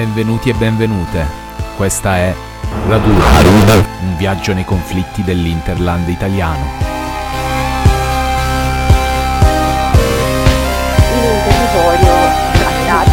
[0.00, 1.26] Benvenuti e benvenute.
[1.76, 2.34] Questa è
[2.88, 6.64] Raduna, un viaggio nei conflitti dell'Interland italiano.
[11.12, 12.16] in un territorio
[12.56, 13.10] trattato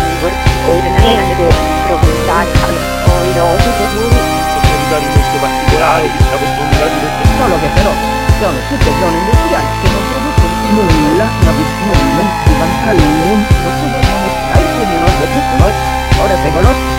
[0.71, 1.51] ordinariamente
[1.87, 2.55] proprietario
[3.03, 4.15] poi comuni
[4.55, 7.91] comunitari molto particolari, diciamo comunitari molto solo che però
[8.39, 13.43] sono tutte zone industriali che non producono nulla, ma nulla di vantaggio, non
[13.75, 16.95] sono dai che non producono, ora secolo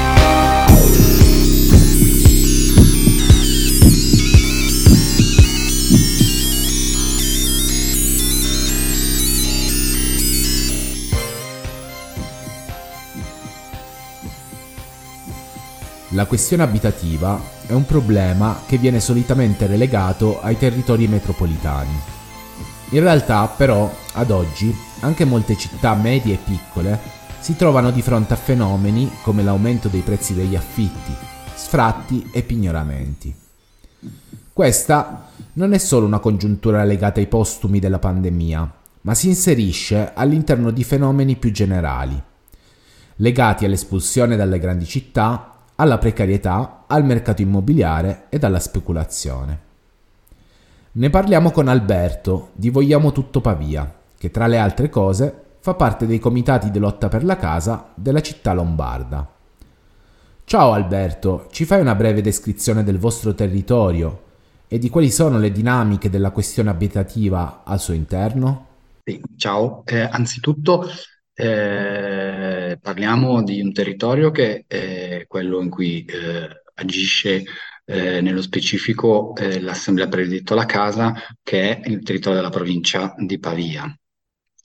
[16.12, 21.96] La questione abitativa è un problema che viene solitamente relegato ai territori metropolitani.
[22.90, 28.34] In realtà, però, ad oggi, anche molte città medie e piccole si trovano di fronte
[28.34, 31.12] a fenomeni come l'aumento dei prezzi degli affitti,
[31.54, 33.34] sfratti e pignoramenti.
[34.52, 38.72] Questa non è solo una congiuntura legata ai postumi della pandemia,
[39.02, 42.20] ma si inserisce all'interno di fenomeni più generali,
[43.16, 49.66] legati all'espulsione dalle grandi città, alla precarietà, al mercato immobiliare ed alla speculazione.
[50.92, 56.06] Ne parliamo con Alberto di Vogliamo Tutto Pavia, che tra le altre cose fa parte
[56.06, 59.30] dei comitati di lotta per la casa della città lombarda.
[60.44, 64.22] Ciao Alberto, ci fai una breve descrizione del vostro territorio
[64.66, 68.66] e di quali sono le dinamiche della questione abitativa al suo interno?
[69.04, 70.88] Sì, ciao, Eh, anzitutto
[71.34, 77.44] eh, parliamo di un territorio che è quello in cui eh, agisce
[77.84, 81.12] eh, nello specifico eh, l'Assemblea per il diritto alla casa,
[81.42, 83.94] che è il territorio della provincia di Pavia,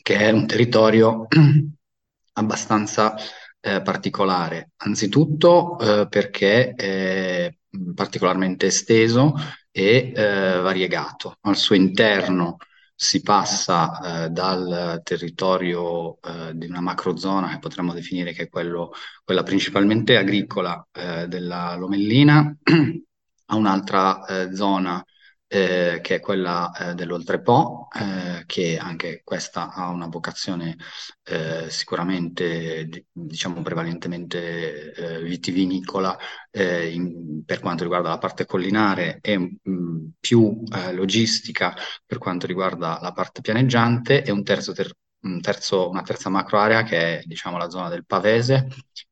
[0.04, 1.26] che è un territorio
[2.34, 3.16] abbastanza
[3.60, 4.72] eh, particolare.
[4.78, 7.52] Anzitutto eh, perché è
[7.96, 9.34] particolarmente esteso
[9.72, 11.38] e eh, variegato.
[11.42, 12.58] Al suo interno
[12.94, 18.92] si passa eh, dal territorio eh, di una macrozona che potremmo definire che è quello,
[19.24, 22.56] quella principalmente agricola eh, della Lomellina
[23.46, 25.04] a un'altra zona
[25.54, 30.76] eh, che è quella eh, dell'Oltrepo, eh, che anche questa ha una vocazione
[31.24, 36.18] eh, sicuramente, di- diciamo, prevalentemente eh, vitivinicola
[36.52, 41.76] in- per quanto riguarda la parte collinare e mh, più eh, logistica
[42.06, 46.60] per quanto riguarda la parte pianeggiante e un terzo ter- un terzo- una terza macro
[46.60, 48.68] area che è, diciamo, la zona del Pavese,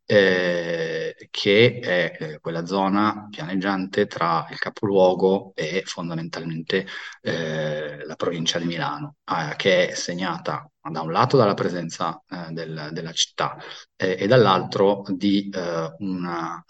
[0.06, 6.86] eh, che è eh, quella zona pianeggiante tra il capoluogo e fondamentalmente
[7.22, 9.16] eh, la provincia di Milano,
[9.56, 13.58] che è segnata da un lato dalla presenza eh, del- della città
[13.96, 16.64] e dall'altro di eh, una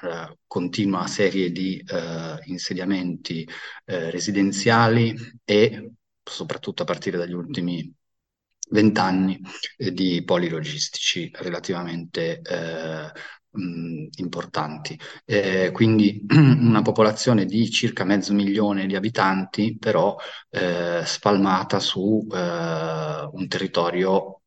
[0.46, 1.82] continua serie di
[2.46, 3.48] insediamenti
[3.86, 7.94] residenziali e soprattutto a partire dagli ultimi
[8.72, 9.40] vent'anni
[9.78, 13.12] eh, di poli logistici relativamente eh,
[13.52, 14.98] mh, importanti.
[15.26, 20.16] Eh, quindi una popolazione di circa mezzo milione di abitanti, però
[20.50, 24.42] eh, spalmata su eh, un territorio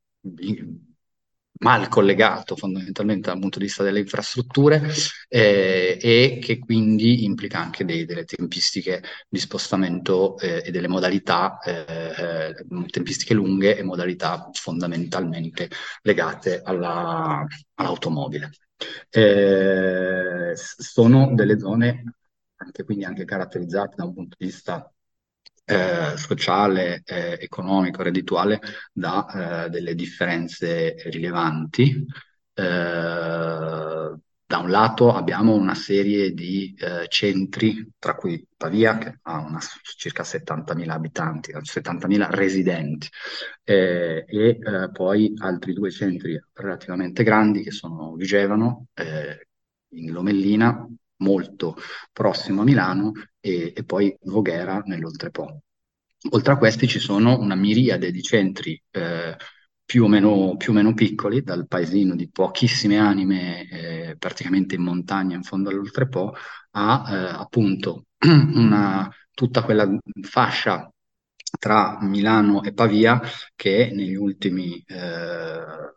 [1.61, 4.83] mal collegato fondamentalmente dal punto di vista delle infrastrutture
[5.29, 11.59] eh, e che quindi implica anche dei- delle tempistiche di spostamento eh, e delle modalità,
[11.61, 15.69] eh, eh, tempistiche lunghe e modalità fondamentalmente
[16.03, 17.45] legate alla-
[17.75, 18.51] all'automobile.
[19.11, 22.15] Eh, sono delle zone
[22.57, 24.89] anche quindi anche caratterizzate da un punto di vista
[25.65, 28.61] eh, sociale, eh, economico, reddituale
[28.93, 32.05] da eh, delle differenze rilevanti.
[32.55, 34.13] Eh,
[34.47, 39.59] da un lato abbiamo una serie di eh, centri, tra cui Pavia, che ha una-
[39.97, 43.09] circa 70.000 abitanti, 70.000 residenti,
[43.65, 48.87] eh, e eh, poi altri due centri relativamente grandi che sono Vigevano,
[49.95, 50.87] in Lomellina,
[51.25, 51.77] molto
[52.13, 55.63] prossimo a Milano, e, e poi Voghera nell'Oltrepo.
[56.31, 59.37] Oltre a questi ci sono una miriade di centri eh,
[59.85, 64.83] più o meno, più o meno piccoli, dal paesino di pochissime anime, eh, praticamente in
[64.83, 66.35] montagna in fondo all'Oltrepo,
[66.73, 69.87] a eh, appunto una, tutta quella
[70.23, 70.89] fascia
[71.59, 73.21] tra Milano e Pavia
[73.55, 75.93] che negli ultimi eh,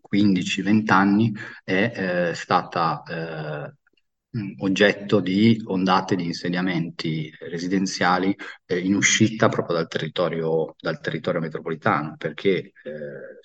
[0.00, 1.32] 15-20 anni
[1.64, 3.74] è eh, stata eh,
[4.58, 8.36] oggetto di ondate di insediamenti residenziali
[8.66, 12.72] eh, in uscita proprio dal territorio, dal territorio metropolitano, perché eh,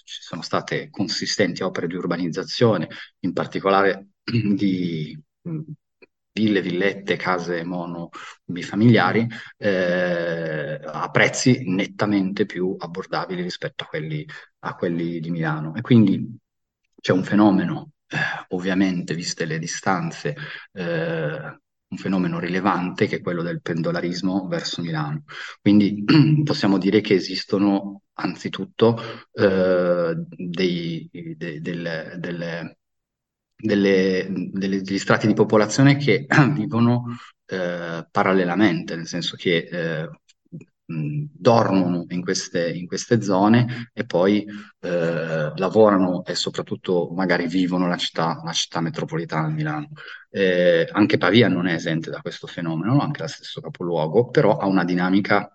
[0.03, 2.87] ci sono state consistenti opere di urbanizzazione,
[3.19, 5.17] in particolare di
[6.31, 8.09] ville, villette, case mono
[8.43, 9.27] bifamiliari
[9.57, 14.25] eh, a prezzi nettamente più abbordabili rispetto a quelli,
[14.59, 15.73] a quelli di Milano.
[15.75, 16.37] E quindi
[16.99, 17.91] c'è un fenomeno,
[18.49, 20.35] ovviamente, viste le distanze,
[20.73, 25.23] eh, un fenomeno rilevante che è quello del pendolarismo verso Milano.
[25.61, 26.03] Quindi
[26.43, 28.97] possiamo dire che esistono anzitutto
[29.33, 32.77] eh, dei, de, delle, delle
[33.57, 40.09] delle, degli strati di popolazione che vivono eh, parallelamente, nel senso che eh,
[40.85, 44.45] mh, dormono in queste, in queste, zone e poi
[44.79, 49.89] eh, lavorano e soprattutto magari vivono la città, la città metropolitana di Milano.
[50.29, 54.65] Eh, anche Pavia non è esente da questo fenomeno, anche la stesso capoluogo, però ha
[54.65, 55.49] una dinamica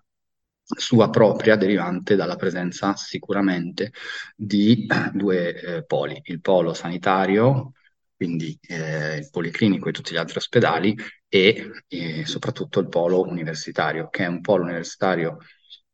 [0.63, 3.91] sua propria derivante dalla presenza sicuramente
[4.35, 7.73] di due eh, poli, il polo sanitario
[8.21, 10.95] quindi eh, il Policlinico e tutti gli altri ospedali
[11.27, 15.39] e eh, soprattutto il polo universitario, che è un polo universitario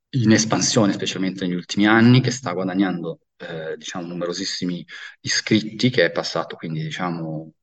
[0.09, 4.85] in espansione, specialmente negli ultimi anni, che sta guadagnando eh, diciamo, numerosissimi
[5.21, 7.53] iscritti, che è passato quindi diciamo,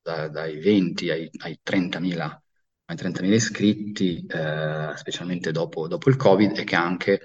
[0.00, 2.42] da, dai 20 ai, ai 30.000
[2.84, 7.20] ai 30.000 iscritti, eh, specialmente dopo, dopo, il Covid, e che ha anche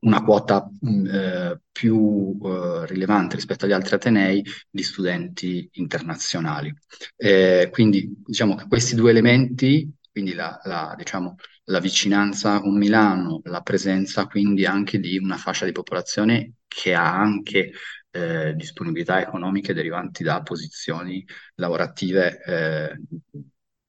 [0.00, 6.74] una quota mm, eh, più eh, rilevante rispetto agli altri atenei di studenti internazionali.
[7.16, 13.40] Eh, quindi diciamo che questi due elementi, quindi la, la, diciamo, la vicinanza con Milano,
[13.44, 17.72] la presenza quindi anche di una fascia di popolazione che ha anche
[18.10, 21.24] eh, disponibilità economiche derivanti da posizioni
[21.56, 23.00] lavorative eh,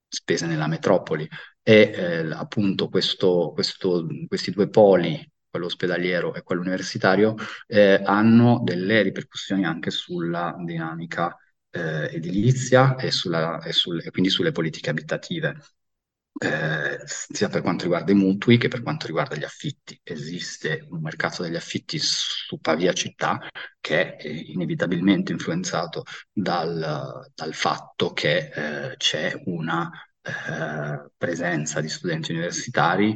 [0.07, 1.27] spese nella metropoli
[1.61, 7.35] e eh, appunto questo, questo, questi due poli quello ospedaliero e quello universitario,
[7.67, 11.37] eh, hanno delle ripercussioni anche sulla dinamica
[11.69, 15.57] eh, edilizia e, sulla, e, sul, e, quindi sulle politiche abitative.
[16.37, 19.97] Eh, sia per quanto riguarda i mutui che per quanto riguarda gli affitti.
[20.03, 23.39] Esiste un mercato degli affitti su Pavia città
[23.79, 26.03] che è inevitabilmente influenzato
[26.33, 29.89] dal, dal fatto che eh, c'è una
[30.21, 33.15] eh, presenza di studenti universitari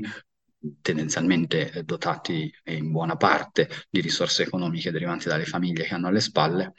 [0.82, 6.74] tendenzialmente dotati in buona parte di risorse economiche derivanti dalle famiglie che hanno alle spalle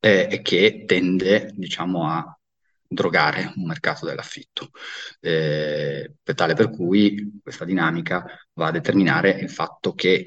[0.00, 2.38] eh, e che tende, diciamo, a
[2.86, 4.70] drogare un mercato dell'affitto.
[5.20, 10.26] Eh, tale per cui questa dinamica va a determinare il fatto che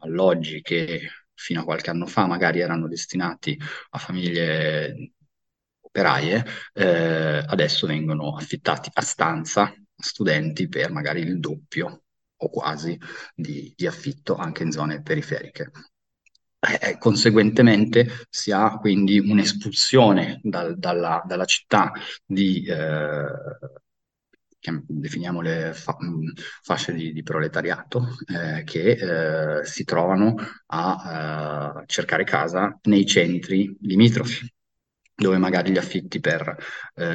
[0.00, 3.58] alloggi che fino a qualche anno fa magari erano destinati
[3.90, 5.12] a famiglie
[5.80, 6.44] operaie,
[6.74, 12.02] eh, adesso vengono affittati a stanza studenti per magari il doppio
[12.40, 12.98] o quasi
[13.34, 15.70] di, di affitto anche in zone periferiche.
[16.60, 21.92] Eh, eh conseguentemente si ha quindi un'espulsione dal, dalla, dalla, città
[22.24, 23.26] di, eh,
[24.86, 25.96] definiamole fa,
[26.62, 30.34] fasce di, di proletariato, eh, che eh, si trovano
[30.66, 34.52] a eh, cercare casa nei centri limitrofi,
[35.14, 36.56] dove magari gli affitti per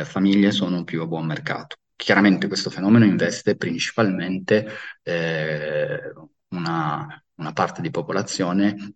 [0.04, 1.78] famiglie sono più a buon mercato.
[1.96, 4.68] Chiaramente questo fenomeno investe principalmente
[5.04, 6.12] eh,
[6.50, 8.96] una, una, parte di popolazione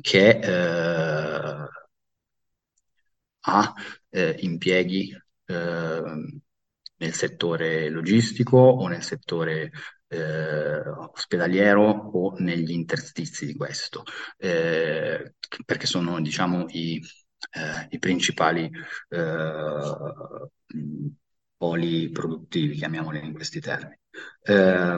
[0.00, 1.68] che eh,
[3.40, 3.74] ha
[4.10, 5.14] eh, impieghi
[5.46, 6.02] eh,
[6.96, 9.70] nel settore logistico o nel settore
[10.08, 14.04] eh, ospedaliero o negli interstizi di questo,
[14.38, 15.34] eh,
[15.64, 17.02] perché sono diciamo i,
[17.90, 18.70] i principali
[21.62, 23.96] poli produttivi, chiamiamoli in questi termini.
[24.42, 24.96] Eh,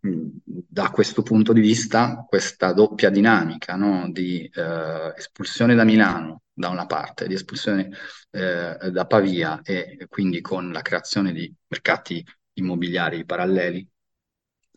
[0.00, 6.70] da questo punto di vista, questa doppia dinamica no, di eh, espulsione da Milano da
[6.70, 7.90] una parte, di espulsione
[8.30, 12.24] eh, da Pavia e quindi con la creazione di mercati
[12.54, 13.86] immobiliari paralleli,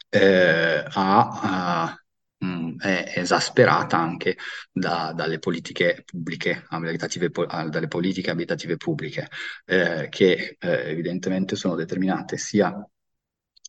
[0.09, 1.97] eh, ha,
[2.43, 4.37] mm, è esasperata anche
[4.71, 7.29] da, dalle politiche pubbliche, abitative,
[7.69, 9.29] dalle politiche abitative pubbliche,
[9.65, 12.73] eh, che eh, evidentemente sono determinate sia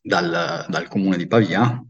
[0.02, 1.82] dal, dal comune di Pavia,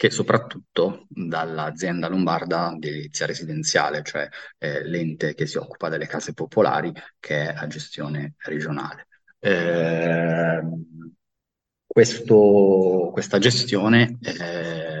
[0.00, 6.32] che soprattutto dall'azienda lombarda di edilizia residenziale, cioè eh, l'ente che si occupa delle case
[6.32, 9.08] popolari, che è a gestione regionale.
[9.38, 10.62] Eh,
[11.86, 14.99] questo, questa gestione eh,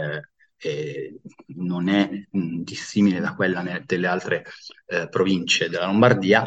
[0.60, 1.20] eh,
[1.56, 4.44] non è mh, dissimile da quella ne- delle altre
[4.86, 6.44] eh, province della Lombardia,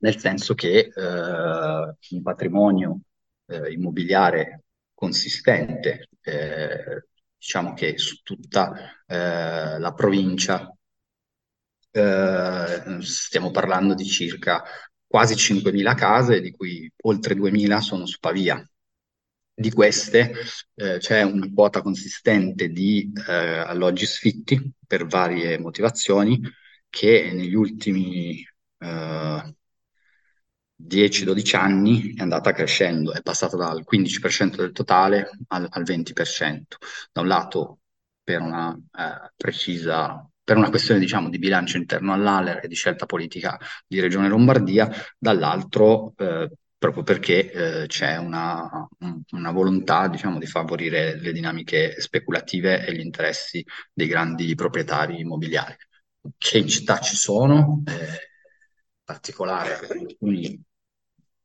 [0.00, 0.90] nel senso che eh,
[2.10, 3.00] un patrimonio
[3.46, 7.06] eh, immobiliare consistente, eh,
[7.36, 8.72] diciamo che su tutta
[9.10, 10.70] la provincia
[13.00, 14.62] stiamo parlando di circa
[15.06, 18.62] quasi 5.000 case, di cui oltre 2.000 sono su Pavia.
[19.60, 20.32] Di queste
[20.76, 26.40] eh, c'è una quota consistente di eh, alloggi sfitti per varie motivazioni
[26.88, 28.40] che negli ultimi
[28.78, 29.54] eh,
[30.76, 36.76] 10-12 anni è andata crescendo, è passata dal 15% del totale al, al 20%.
[37.10, 37.80] Da un lato
[38.22, 43.04] per una eh, precisa per una questione diciamo, di bilancio interno all'Aler e di scelta
[43.06, 44.88] politica di Regione Lombardia,
[45.18, 46.48] dall'altro eh,
[46.78, 47.50] proprio perché
[47.82, 48.88] eh, c'è una,
[49.32, 55.76] una volontà diciamo, di favorire le dinamiche speculative e gli interessi dei grandi proprietari immobiliari,
[56.36, 60.62] che in città ci sono, eh, in particolare alcuni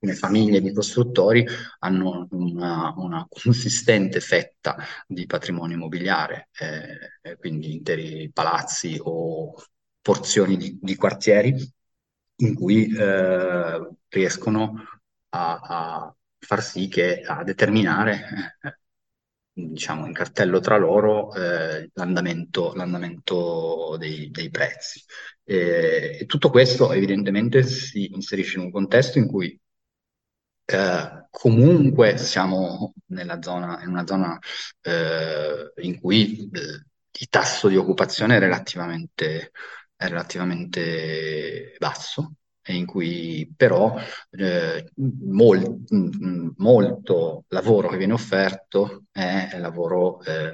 [0.04, 1.46] alcune famiglie di costruttori
[1.80, 4.76] hanno una, una consistente fetta
[5.08, 9.56] di patrimonio immobiliare, eh, quindi interi palazzi o
[10.02, 11.56] porzioni di, di quartieri
[12.38, 14.84] in cui eh, riescono
[15.34, 18.58] a, a, far sì che a determinare
[19.54, 22.74] diciamo in cartello tra loro eh, l'andamento,
[23.98, 25.04] dei, dei, prezzi.
[25.44, 29.60] E, e tutto questo evidentemente si inserisce in un contesto in cui
[30.66, 34.40] eh, comunque siamo nella zona, in una zona
[34.82, 39.52] eh, in cui eh, il tasso di occupazione è relativamente,
[39.96, 42.36] è relativamente basso
[42.68, 43.96] in cui però
[44.32, 45.84] eh, mol,
[46.58, 50.52] molto lavoro che viene offerto è lavoro eh,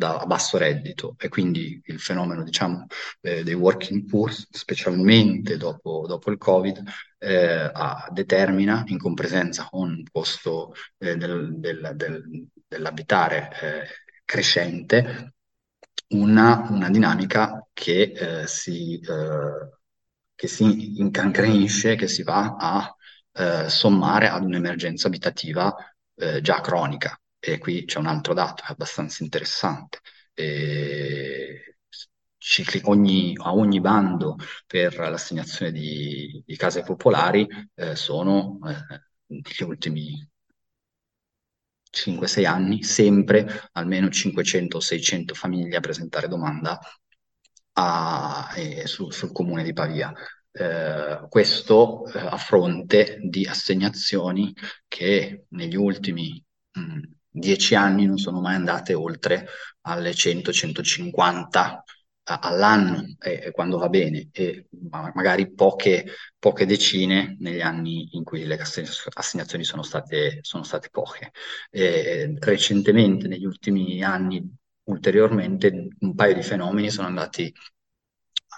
[0.00, 1.14] da basso reddito.
[1.18, 2.86] E quindi il fenomeno diciamo,
[3.20, 6.82] eh, dei working poor, specialmente dopo, dopo il Covid,
[7.18, 7.70] eh,
[8.10, 13.86] determina in compresenza con un costo eh, del, del, del, dell'abitare eh,
[14.24, 15.34] crescente
[16.08, 19.79] una, una, dinamica che, eh, si, eh,
[20.40, 25.74] che si incancrenisce, che si va a sommare ad un'emergenza abitativa
[26.40, 27.20] già cronica.
[27.38, 29.98] E qui c'è un altro dato abbastanza interessante.
[30.32, 31.76] E
[32.84, 40.26] ogni, a ogni bando per l'assegnazione di, di case popolari eh, sono eh, negli ultimi
[41.90, 46.78] 5-6 anni sempre almeno 500-600 famiglie a presentare domanda
[47.80, 50.12] a, eh, su, sul comune di Pavia.
[50.52, 54.52] Eh, questo eh, a fronte di assegnazioni
[54.88, 59.46] che negli ultimi mh, mm, dieci anni non sono mai andate oltre
[59.82, 61.82] alle 100-150
[62.24, 64.66] all'anno eh, quando va bene e
[65.14, 66.06] magari poche,
[66.38, 68.56] poche, decine negli anni in cui le
[69.14, 71.32] assegnazioni sono state, sono state poche.
[71.70, 74.48] E recentemente, negli ultimi anni,
[74.90, 77.52] ulteriormente un paio di fenomeni sono andati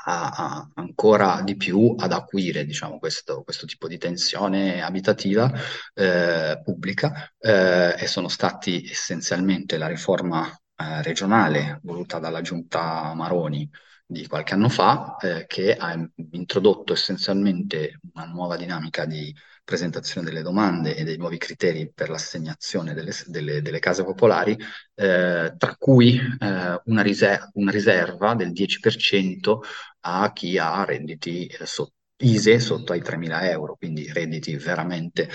[0.05, 5.51] a, a ancora di più ad acuire diciamo, questo, questo, tipo di tensione abitativa
[5.95, 13.69] eh, pubblica eh, e sono stati essenzialmente la riforma eh, regionale voluta dalla giunta Maroni
[14.05, 15.95] di qualche anno fa, eh, che ha
[16.33, 19.35] introdotto essenzialmente una nuova dinamica di
[19.65, 24.57] presentazione delle domande e dei nuovi criteri per l'assegnazione delle, delle, delle case popolari,
[24.95, 29.63] eh, tra cui eh, una, riser- una, riserva del 10%
[30.01, 35.29] a chi ha redditi eh, so- ISE sotto ai 3.000 euro, quindi redditi veramente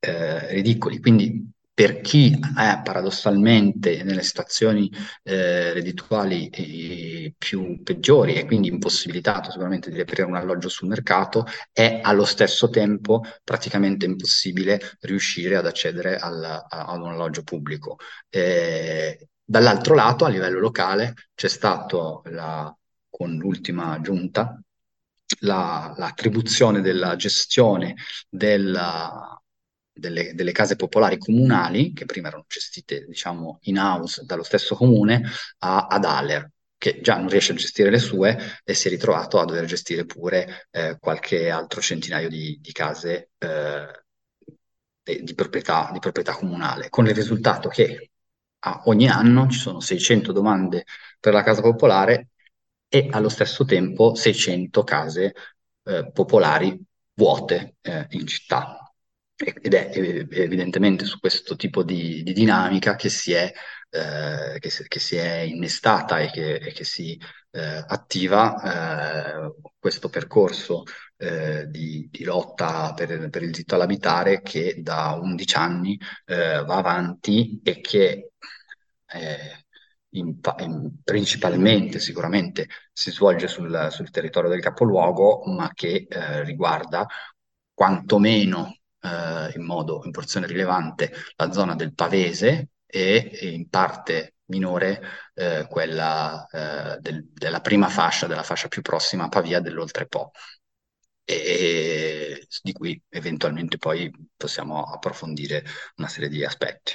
[0.00, 1.00] eh, ridicoli.
[1.00, 4.90] Quindi per chi è paradossalmente nelle situazioni
[5.22, 11.46] eh, reddituali eh, più peggiori e quindi impossibilitato sicuramente di reperire un alloggio sul mercato,
[11.70, 17.98] è allo stesso tempo praticamente impossibile riuscire ad accedere al, a, ad un alloggio pubblico.
[18.28, 22.76] Eh, dall'altro lato, a livello locale, c'è stato la,
[23.08, 24.60] con l'ultima giunta
[25.42, 27.94] l'attribuzione la, della gestione
[28.28, 29.40] della
[29.98, 35.22] delle, delle, case popolari comunali, che prima erano gestite, diciamo, in house dallo stesso comune,
[35.58, 39.38] a, ad Aler, che già non riesce a gestire le sue e si è ritrovato
[39.40, 44.04] a dover gestire pure eh, qualche altro centinaio di, di case eh,
[45.02, 48.10] di, proprietà, di proprietà comunale, con il risultato che
[48.60, 50.84] a ogni anno ci sono 600 domande
[51.20, 52.28] per la casa popolare
[52.88, 55.34] e allo stesso tempo 600 case
[55.84, 56.80] eh, popolari
[57.14, 58.77] vuote eh, in città
[59.38, 63.52] ed è evidentemente su questo tipo di, di dinamica che si è,
[63.90, 67.18] eh, che, che si è innestata e che, e che si
[67.50, 70.82] eh, attiva eh, questo percorso
[71.16, 76.76] eh, di, di, lotta per, per, il diritto all'abitare che da 11 anni eh, va
[76.76, 78.32] avanti e che
[79.06, 79.64] eh,
[80.10, 86.06] in, in, principalmente sicuramente si svolge sul, sul, territorio del capoluogo, ma che
[86.44, 87.06] riguarda
[87.72, 88.77] quantomeno
[89.08, 95.00] eh, in modo, in porzione rilevante, la zona del Pavese e, in parte minore
[95.34, 100.32] eh, quella eh, del, della prima fascia, della fascia più prossima a Pavia dell'Oltrepo
[101.24, 105.62] e di cui eventualmente poi possiamo approfondire
[105.96, 106.94] una serie di aspetti.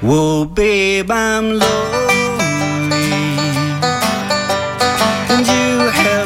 [0.00, 2.30] Whoa, babe, I'm lonely.
[5.28, 6.19] And you have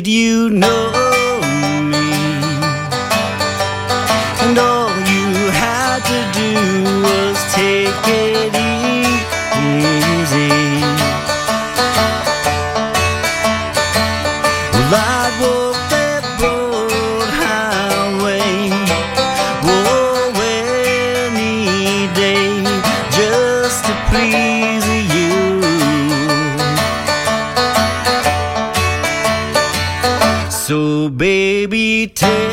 [0.00, 1.09] did you know
[32.06, 32.49] detail.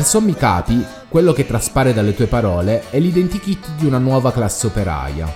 [0.00, 4.68] Per sommi capi, quello che traspare dalle tue parole è l'identikit di una nuova classe
[4.68, 5.28] operaia.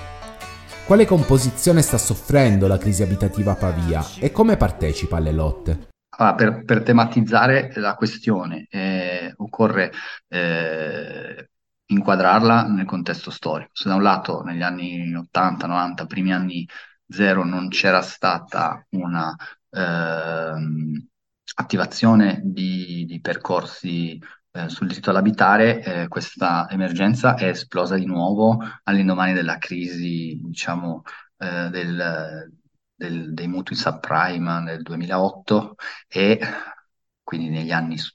[0.86, 5.88] Quale composizione sta soffrendo la crisi abitativa a Pavia e come partecipa alle lotte?
[6.16, 9.92] Allora, per, per tematizzare la questione, eh, occorre
[10.28, 11.50] eh,
[11.84, 13.68] inquadrarla nel contesto storico.
[13.74, 16.66] Se da un lato negli anni 80, 90, primi anni
[17.06, 19.36] zero, non c'era stata una
[19.68, 21.06] ehm,
[21.56, 24.18] attivazione di, di percorsi
[24.54, 31.02] eh, sul diritto all'abitare, eh, questa emergenza è esplosa di nuovo all'indomani della crisi, diciamo,
[31.38, 32.50] eh, del,
[32.94, 35.74] del- dei mutui subprime nel 2008
[36.08, 36.38] e
[37.22, 38.12] quindi negli anni su-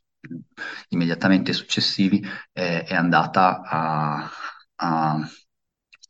[0.90, 2.22] immediatamente successivi
[2.54, 4.30] eh, è andata a,
[4.76, 5.20] a-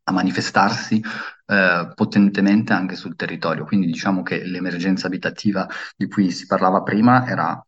[0.03, 1.01] a manifestarsi
[1.45, 3.65] eh, potentemente anche sul territorio.
[3.65, 7.63] Quindi diciamo che l'emergenza abitativa di cui si parlava prima era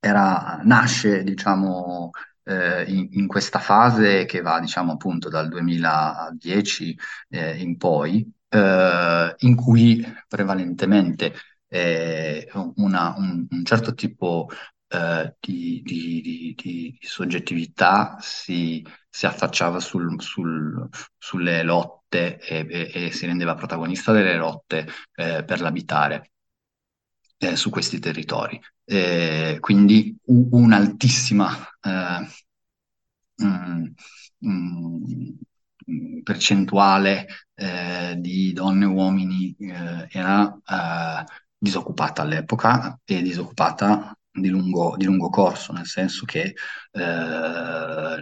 [0.00, 2.10] era- nasce, diciamo,
[2.44, 6.96] eh, in, in questa fase che va, diciamo, appunto dal 2010
[7.28, 11.34] eh, in poi, eh, in cui prevalentemente
[11.68, 14.48] eh, una- un, un certo tipo
[14.88, 23.06] eh, di, di- di- di- soggettività si, si affacciava sul- sul- sulle lotte e, e-
[23.06, 26.30] e si rendeva protagonista delle lotte eh, per l'abitare
[27.38, 28.60] eh, su questi territori.
[28.84, 32.26] Eh, quindi un'altissima eh,
[33.42, 33.84] mm,
[34.46, 35.32] mm,
[35.90, 41.24] mm, percentuale eh, di donne e uomini eh, era eh,
[41.56, 46.54] disoccupata all'epoca e disoccupata di lungo, di lungo corso, nel senso che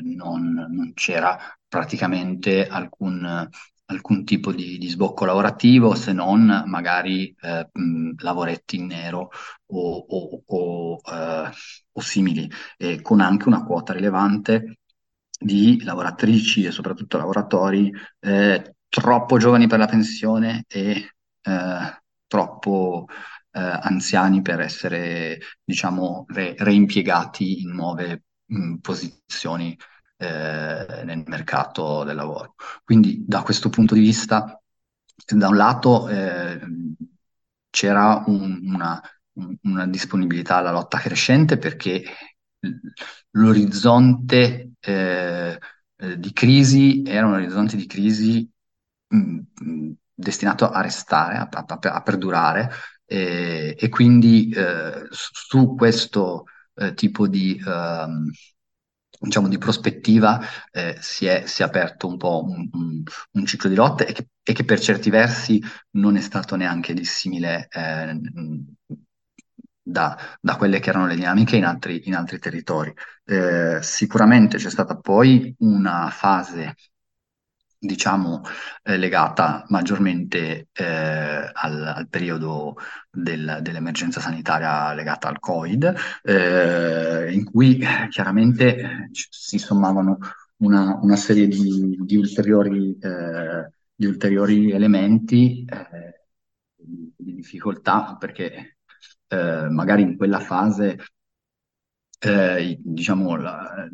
[0.02, 3.48] non, non c'era praticamente alcun,
[3.86, 9.30] alcun tipo di, di sbocco lavorativo se non magari eh, mh, lavoretti in nero
[9.66, 11.50] o, o- o, eh,
[11.92, 14.78] o simili, e con anche una quota rilevante
[15.38, 21.10] di lavoratrici e soprattutto lavoratori eh, troppo giovani per la pensione e
[21.42, 23.06] eh, troppo
[23.52, 29.76] eh, anziani per essere, diciamo, re- reimpiegati in nuove mh, posizioni
[30.16, 32.54] eh, nel mercato del lavoro.
[32.84, 34.60] Quindi da questo punto di vista,
[35.34, 36.60] da un lato eh,
[37.70, 39.00] c'era un- una,
[39.34, 42.02] un- una disponibilità alla lotta crescente perché
[43.32, 45.58] l'orizzonte eh,
[45.96, 48.48] eh, di crisi era un orizzonte di crisi
[49.08, 52.70] mh, mh, destinato a restare, a, a- a perdurare,
[53.04, 58.30] e, e quindi eh, su su questo eh, tipo di, ehm,
[59.18, 60.40] diciamo, di prospettiva
[60.72, 63.02] eh, si è, si è aperto un po' un, un-
[63.32, 66.94] un ciclo di lotte e che, e che per certi versi non è stato neanche
[66.94, 68.18] dissimile eh,
[69.82, 72.92] da, da quelle che erano le dinamiche in altri, in altri territori.
[73.24, 76.74] Eh, sicuramente c'è stata poi una fase
[77.86, 78.42] diciamo,
[78.82, 80.84] eh, legata maggiormente eh,
[81.52, 82.74] al, al periodo
[83.10, 90.18] del- dell'emergenza sanitaria legata al Covid, eh, in cui chiaramente si sommavano
[90.58, 96.26] una, una serie di, di ulteriori, eh, di ulteriori elementi eh,
[96.74, 98.78] di, di difficoltà, perché
[99.28, 100.98] eh, magari in quella fase
[102.82, 103.88] diciamo, la,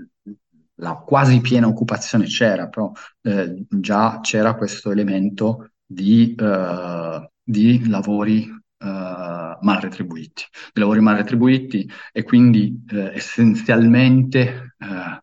[0.83, 2.93] la quasi piena occupazione c'era, però
[3.23, 8.59] eh, già c'era questo elemento di, eh, di lavori eh,
[9.61, 10.43] mal retribuiti,
[10.73, 15.23] di lavori mal retribuiti e quindi eh, essenzialmente eh,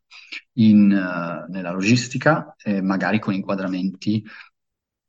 [0.54, 4.26] in, eh, nella logistica, e magari con inquadramenti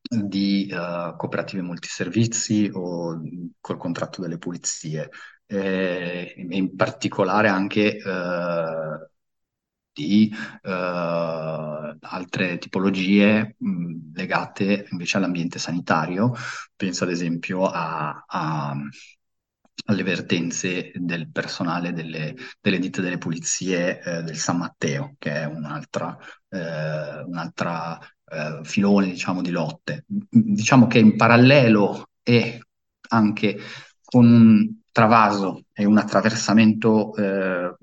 [0.03, 3.21] di cooperative multiservizi o
[3.61, 5.09] col contratto delle pulizie.
[5.47, 7.99] E in particolare anche
[9.93, 10.71] di eh,
[12.01, 16.33] altre tipologie mh, legate invece all'ambiente sanitario.
[16.77, 18.75] Penso ad esempio a, a-
[19.87, 25.45] alle vertenze del personale delle, delle ditte delle pulizie eh, del San Matteo, che è
[25.47, 26.17] un'altra
[26.51, 30.05] eh, un'altra eh, filone, diciamo, di lotte.
[30.07, 32.61] Diciamo che in parallelo e
[33.09, 33.59] anche
[34.05, 37.75] con un travaso e un attraversamento, eh,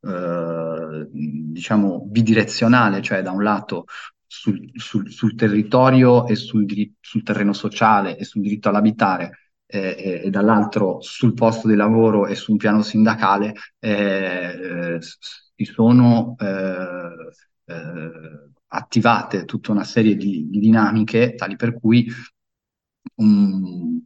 [0.00, 3.84] eh, diciamo, bidirezionale, cioè da un lato
[4.26, 6.66] sul, sul- sul territorio e sul,
[7.00, 12.34] sul terreno sociale e sul diritto all'abitare, eh, e, dall'altro sul posto di lavoro e
[12.34, 17.72] sul piano sindacale, eh, eh, si sono eh,
[18.68, 22.06] attivate tutta una serie di, di dinamiche tali per cui
[23.18, 24.02] um,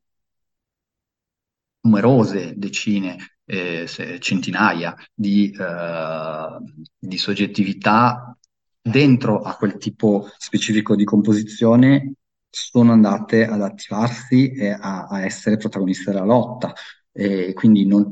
[1.85, 3.87] numerose decine, eh,
[4.21, 6.59] centinaia di, eh,
[6.99, 8.37] di soggettività
[8.81, 12.15] dentro a quel tipo specifico di composizione
[12.51, 16.73] sono andate ad attivarsi e a, a essere protagoniste della lotta.
[17.13, 18.11] E quindi non-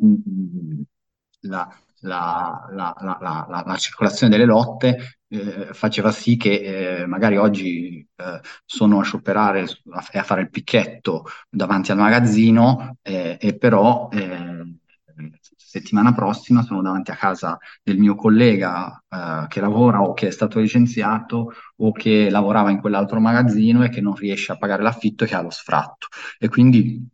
[1.43, 1.69] la,
[2.01, 7.37] la- la- la- la- la- la circolazione delle lotte eh, faceva sì che eh, magari
[7.37, 9.63] oggi eh, sono a scioperare
[10.13, 14.75] e a fare il picchetto davanti al magazzino, eh, e però eh,
[15.57, 20.31] settimana prossima sono davanti a casa del mio collega eh, che lavora o che è
[20.31, 25.25] stato licenziato o che lavorava in quell'altro magazzino e che non riesce a pagare l'affitto
[25.25, 26.09] e che ha lo sfratto.
[26.39, 27.09] E quindi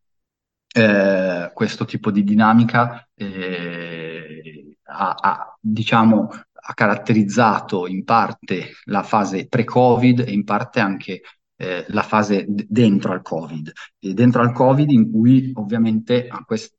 [0.75, 6.29] eh, questo tipo di dinamica eh, ha, ha, diciamo,
[6.69, 11.23] ha caratterizzato in parte la fase pre-Covid e in parte anche
[11.57, 13.73] eh, la fase d- dentro al Covid.
[13.99, 16.77] E dentro al Covid in cui ovviamente a queste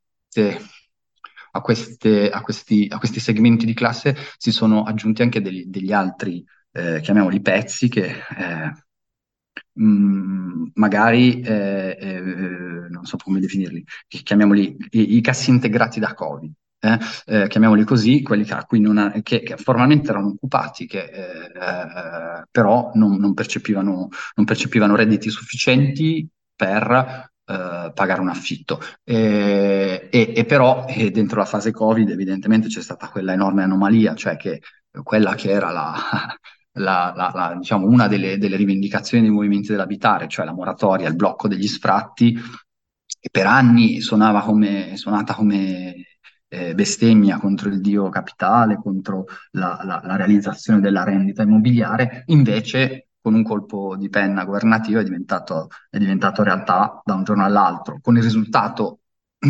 [1.58, 5.92] a, queste, a, questi, a, questi, segmenti di classe si sono aggiunti anche degli, degli
[5.92, 8.72] altri, eh, chiamiamoli pezzi, che eh,
[9.74, 12.20] mh, mm, magari, eh, eh,
[12.90, 16.52] non so come definirli, chiamiamoli i, i cassi integrati da Covid.
[16.80, 18.68] Eh, eh, chiamiamoli così, quelli che, ha,
[19.24, 25.30] che, che, formalmente erano occupati, che eh, eh, però non, non, percepivano, non, percepivano, redditi
[25.32, 28.80] sufficienti per eh, pagare un affitto.
[29.04, 34.36] E, e, e però dentro la fase Covid evidentemente c'è stata quella enorme anomalia, cioè
[34.36, 34.62] che
[35.04, 35.94] quella che era la,
[36.78, 41.16] la, la, la, diciamo, una delle, delle, rivendicazioni dei movimenti dell'abitare, cioè la moratoria, il
[41.16, 46.06] blocco degli sfratti, che per anni suonava come, suonata come
[46.50, 53.44] eh, bestemmia contro il dio capitale, contro la, realizzazione della rendita immobiliare, invece con un
[53.44, 58.24] colpo di penna governativo è diventato, è diventato realtà da un giorno all'altro, con il
[58.24, 59.02] risultato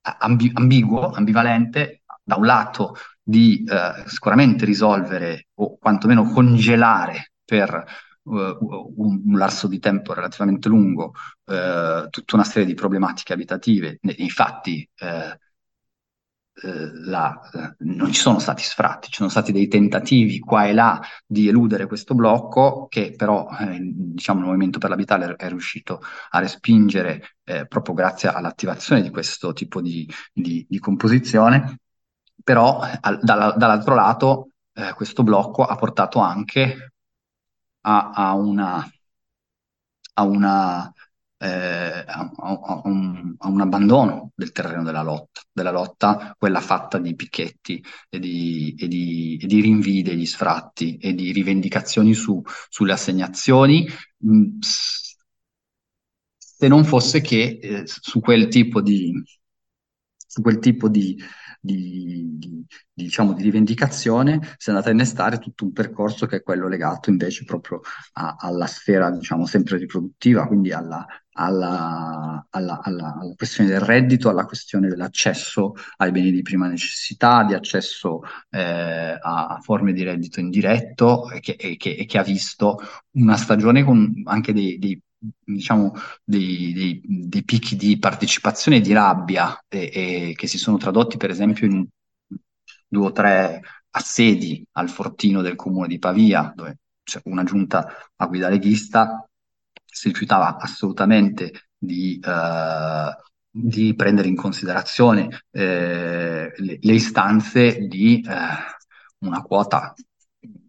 [0.00, 7.84] ambi- ambiguo, ambivalente, da un lato di eh, sicuramente risolvere o quantomeno congelare per
[8.22, 11.14] uh, un, un, lasso di tempo relativamente lungo
[11.46, 13.98] uh, tutta una serie di problematiche abitative.
[14.18, 15.36] Infatti, uh,
[16.62, 17.40] la,
[17.78, 21.86] non ci sono stati sfratti, ci sono stati dei tentativi qua e là di eludere
[21.86, 27.66] questo blocco che però eh, diciamo, il Movimento per l'Abitare è riuscito a respingere eh,
[27.66, 31.78] proprio grazie all'attivazione di questo tipo di, di, di composizione.
[32.42, 36.92] Però al, dalla, dall'altro lato eh, questo blocco ha portato anche
[37.82, 38.86] a, a una,
[40.14, 40.92] a, una
[41.42, 46.98] eh, a, a, un, a, un, abbandono del terreno della lotta, della lotta quella fatta
[46.98, 52.42] di picchetti e di, e di, e di rinvii degli sfratti e di rivendicazioni su,
[52.68, 53.86] sulle assegnazioni,
[54.26, 54.58] mm,
[56.36, 59.10] se non fosse che eh, su quel tipo di,
[60.14, 61.16] su quel tipo di,
[61.60, 66.42] di, di, diciamo, di rivendicazione, si è andato a innestare tutto un percorso che è
[66.42, 67.80] quello legato invece proprio
[68.14, 71.06] a, alla sfera, diciamo, sempre riproduttiva, quindi alla,
[71.40, 77.44] alla, alla, alla, alla, questione del reddito, alla questione dell'accesso ai beni di prima necessità,
[77.44, 82.22] di accesso eh, a forme di reddito indiretto e che, e che, e che ha
[82.22, 82.78] visto
[83.12, 85.00] una stagione con anche dei, dei
[85.44, 90.76] diciamo, dei, dei, dei, picchi di partecipazione e di rabbia e, e che si sono
[90.76, 91.86] tradotti per esempio in
[92.86, 98.26] due o tre assedi al fortino del comune di Pavia, dove c'è una giunta a
[98.26, 99.24] guida leghista
[99.90, 103.16] si rifiutava assolutamente di, eh,
[103.50, 108.34] di prendere in considerazione eh, le, le, istanze di eh,
[109.20, 109.94] una quota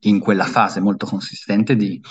[0.01, 2.01] in quella fase molto consistente di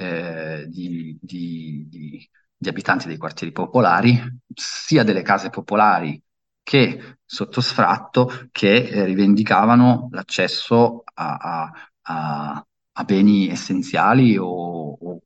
[0.00, 2.28] eh, di, di,
[2.66, 4.18] abitanti dei quartieri popolari,
[4.54, 6.20] sia delle case popolari
[6.62, 15.22] che sotto sfratto, che rivendicavano l'accesso a, a, a, a beni essenziali o, o,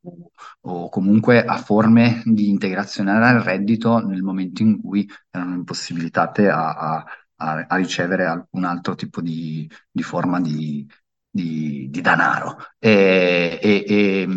[0.61, 7.03] o, comunque a forme di integrazione al reddito nel momento in cui erano impossibilitate a,
[7.37, 10.87] a ricevere alcun altro tipo di, di forma di,
[11.29, 12.57] di, di danaro.
[12.79, 14.27] E, e, e,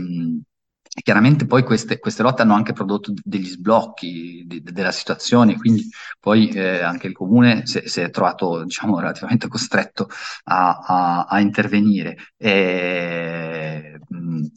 [1.03, 5.89] chiaramente poi queste, queste, lotte hanno anche prodotto degli sblocchi di, de, della situazione, quindi
[6.21, 10.09] poi eh, anche il comune si, si, è trovato diciamo, relativamente costretto
[10.45, 12.17] a, a, a intervenire.
[12.37, 13.99] E,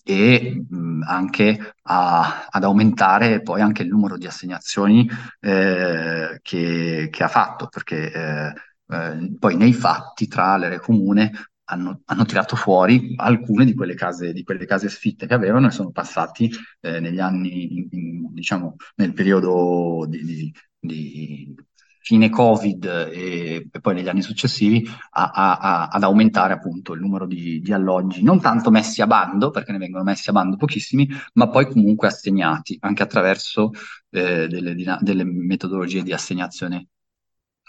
[0.03, 0.65] e
[1.05, 7.67] anche a, ad aumentare poi anche il numero di assegnazioni eh, che, che, ha fatto,
[7.67, 8.53] perché eh,
[8.91, 11.31] eh, poi nei fatti tra l'area comune
[11.71, 15.71] hanno, hanno, tirato fuori alcune di quelle case, di quelle case sfitte che avevano e
[15.71, 21.55] sono passati eh, negli anni, in, in, diciamo, nel periodo di, di, di
[22.01, 26.99] fine Covid e, e, poi negli anni successivi a, a, a, ad aumentare appunto il
[26.99, 30.57] numero di, di, alloggi, non tanto messi a bando, perché ne vengono messi a bando
[30.57, 33.71] pochissimi, ma poi comunque assegnati anche attraverso
[34.09, 36.87] eh, delle, delle metodologie di assegnazione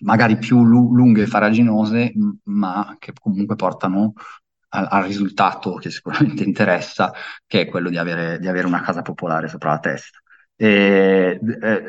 [0.02, 2.12] magari più lu- lunghe e faraginose,
[2.44, 4.12] ma che comunque portano
[4.70, 7.12] al, al, risultato che sicuramente interessa,
[7.46, 10.18] che è quello di avere, di avere una casa popolare sopra la testa.
[10.56, 11.82] E, eh,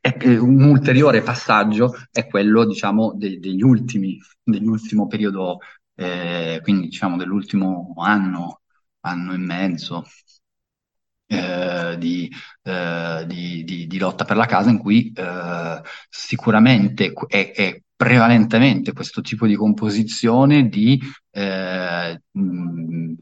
[0.00, 5.58] e un ulteriore passaggio è quello, diciamo, de- degli ultimi, dell'ultimo periodo,
[5.94, 8.60] eh, quindi diciamo dell'ultimo anno,
[9.00, 10.04] anno e mezzo
[11.26, 12.30] eh, di,
[12.62, 18.92] eh, di, di, di, lotta per la casa, in cui eh, sicuramente è, è, prevalentemente
[18.92, 23.14] questo tipo di composizione di eh, mh,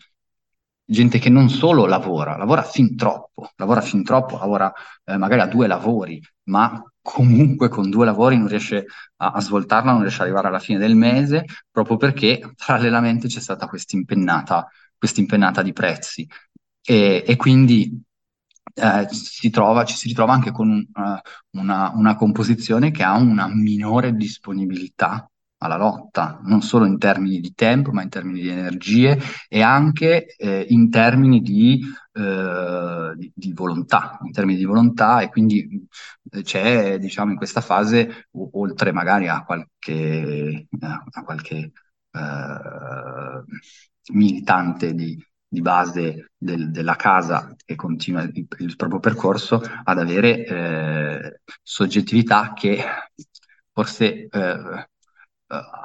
[0.84, 4.72] gente che non solo lavora, lavora fin troppo, lavora fin troppo, lavora
[5.04, 8.84] eh, magari a due lavori, ma comunque con due lavori non riesce
[9.16, 13.40] a, a svoltarla, non riesce ad arrivare alla fine del mese, proprio perché parallelamente c'è
[13.40, 16.26] stata questa impennata, questa impennata di prezzi.
[16.86, 18.02] E, e quindi
[18.74, 23.16] eh, si trova, ci si ritrova anche con un, uh, una, una composizione che ha
[23.16, 28.48] una minore disponibilità alla lotta, non solo in termini di tempo, ma in termini di
[28.48, 29.18] energie
[29.48, 31.80] e anche eh, in termini di,
[32.12, 35.20] eh, di, di, volontà, in termini di volontà.
[35.20, 35.86] E quindi
[36.30, 41.72] eh, c'è, diciamo, in questa fase, o, oltre magari a qualche, eh, a qualche
[42.12, 43.44] eh,
[44.12, 45.16] militante di,
[45.54, 52.52] di base del, della casa che continua il, il, proprio percorso ad avere eh, soggettività
[52.52, 52.84] che
[53.72, 54.88] forse eh,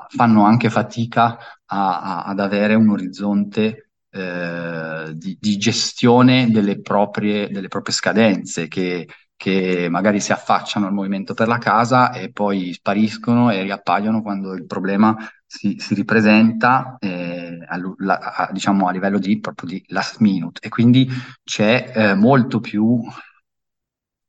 [0.09, 7.49] fanno anche fatica a, a, ad avere un orizzonte eh, di, di, gestione delle proprie,
[7.49, 12.73] delle proprie scadenze che, che, magari si affacciano al movimento per la casa e poi
[12.73, 15.15] spariscono e riappaiono quando il problema
[15.49, 20.69] si, si ripresenta eh, a, a, diciamo a livello di, proprio di last minute e
[20.69, 21.09] quindi
[21.43, 23.01] c'è eh, molto più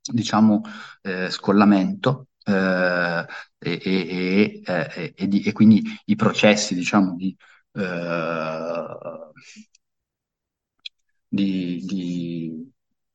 [0.01, 0.63] diciamo
[1.03, 3.27] eh, scollamento eh,
[3.59, 7.37] e, e, e, e, di, e, quindi i processi, diciamo, di,
[7.73, 8.87] eh,
[11.29, 12.73] di, di,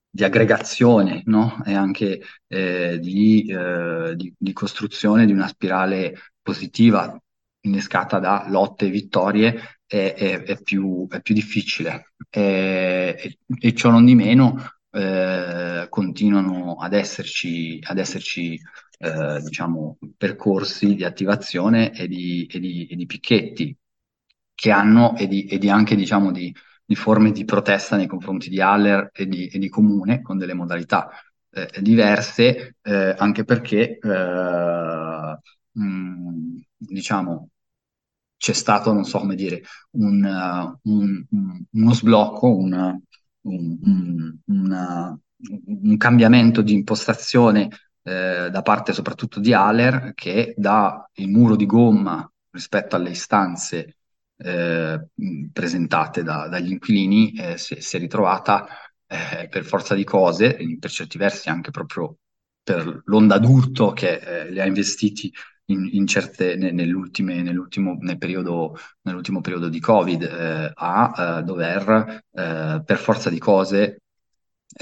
[0.10, 1.62] di aggregazione no?
[1.66, 7.20] e anche eh, di, eh, di, costruzione di una spirale positiva
[7.66, 12.14] innescata da lotte e vittorie è, è, è, più, è più, difficile.
[12.30, 13.38] E,
[13.74, 14.58] ciò non di meno
[14.92, 18.60] eh, continuano ad esserci, ad esserci
[19.00, 23.76] eh, diciamo, percorsi di attivazione e di, e di, e di picchetti
[24.54, 26.54] che hanno e di, e di anche diciamo, di,
[26.96, 31.10] forme di protesta nei confronti di Aller e di, e Comune con delle modalità
[31.52, 35.38] eh, diverse, eh, anche perché eh,
[35.72, 37.50] mh, diciamo,
[38.46, 42.96] c'è stato, non so come dire, un, uh, un, un, uno sblocco, un,
[43.42, 45.20] una,
[45.66, 47.70] un cambiamento di impostazione
[48.04, 53.98] eh, da parte soprattutto di Aller che da il muro di gomma rispetto alle istanze
[54.38, 55.08] eh,
[55.52, 58.68] presentate da, dagli inquilini eh, si, si, è ritrovata
[59.08, 62.16] eh, per forza di cose, per certi versi anche proprio
[62.62, 65.34] per l'onda d'urto che eh, li ha investiti
[65.66, 72.98] in, in certe, ne, nell'ultimo, nel periodo, nell'ultimo periodo di Covid, eh, a dover per
[72.98, 74.02] forza di cose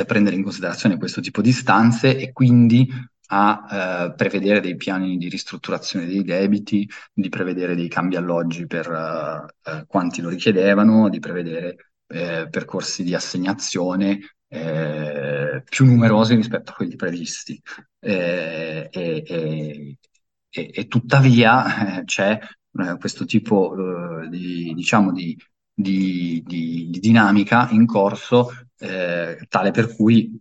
[0.05, 2.87] prendere in considerazione questo tipo di stanze e quindi
[3.27, 8.87] a eh, prevedere dei piani di ristrutturazione dei debiti, di prevedere dei cambi alloggi per
[8.91, 16.71] eh, eh quanti lo richiedevano, di prevedere eh, percorsi di assegnazione eh, più numerosi rispetto
[16.71, 17.59] a quelli previsti.
[17.99, 19.97] E, e,
[20.53, 22.39] e, tuttavia c'è
[22.99, 23.75] questo tipo
[24.29, 25.37] di, diciamo, di,
[25.73, 30.37] di, di, di, dinamica in corso tale per cui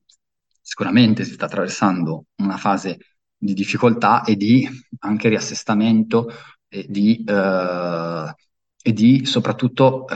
[0.61, 2.99] sicuramente si sta attraversando una fase
[3.37, 4.69] di difficoltà e di
[5.01, 6.31] anche riassestamento
[6.69, 8.35] e di, eh,
[8.83, 10.15] e di soprattutto eh,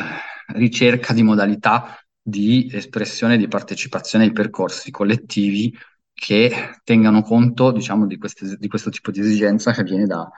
[0.54, 5.76] ricerca di modalità di espressione di partecipazione ai percorsi collettivi
[6.18, 10.28] che tengano conto, diciamo, di, queste, di questo tipo di esigenza che viene da,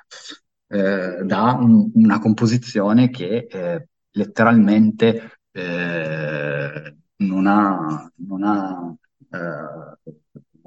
[0.67, 8.95] eh, da un, una composizione che eh, letteralmente eh, non ha, non ha
[9.31, 9.99] eh,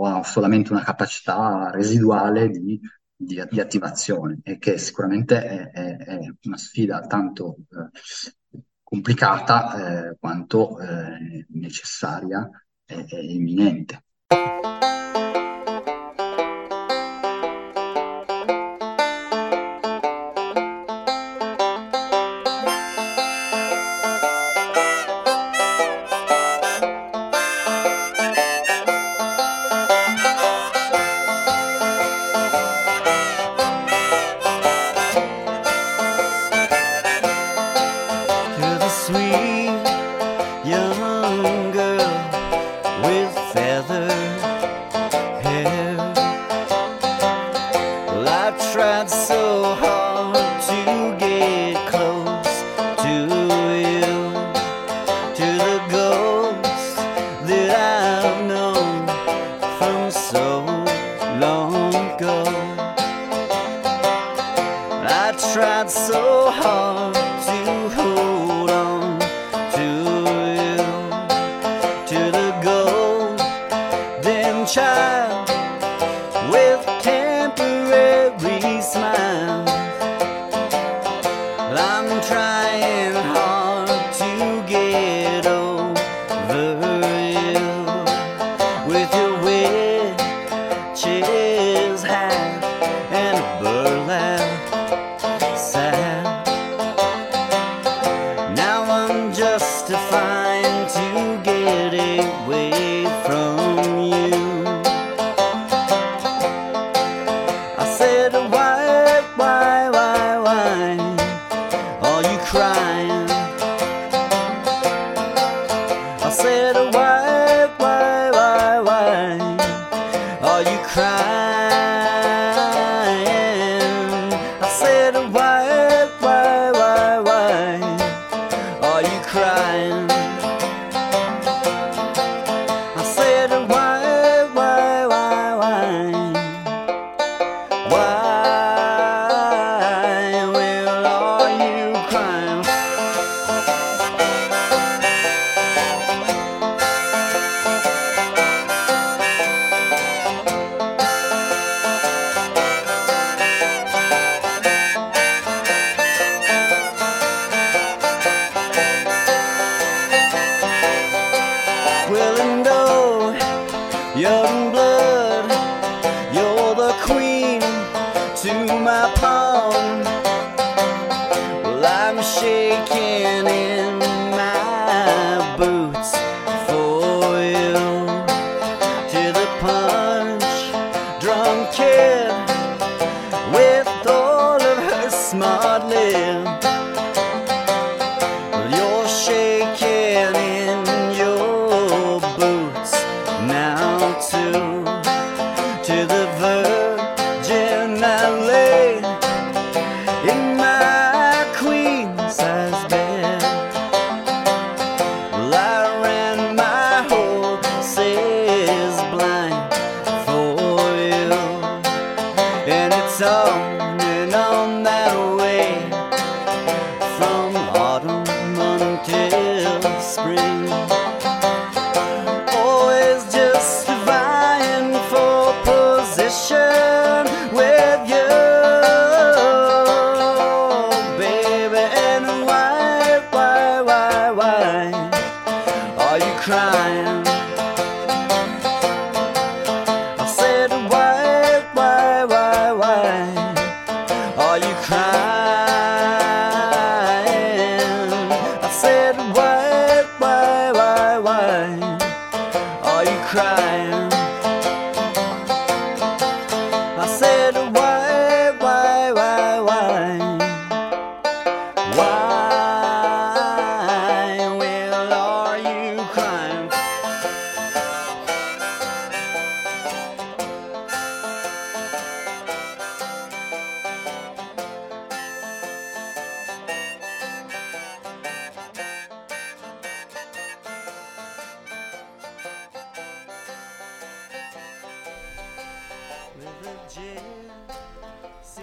[0.03, 2.79] ha solamente una capacità residuale di,
[3.15, 10.17] di, di attivazione e che sicuramente è, è, è una sfida tanto eh, complicata eh,
[10.19, 10.77] quanto
[11.49, 12.49] necessaria
[12.85, 14.03] e imminente.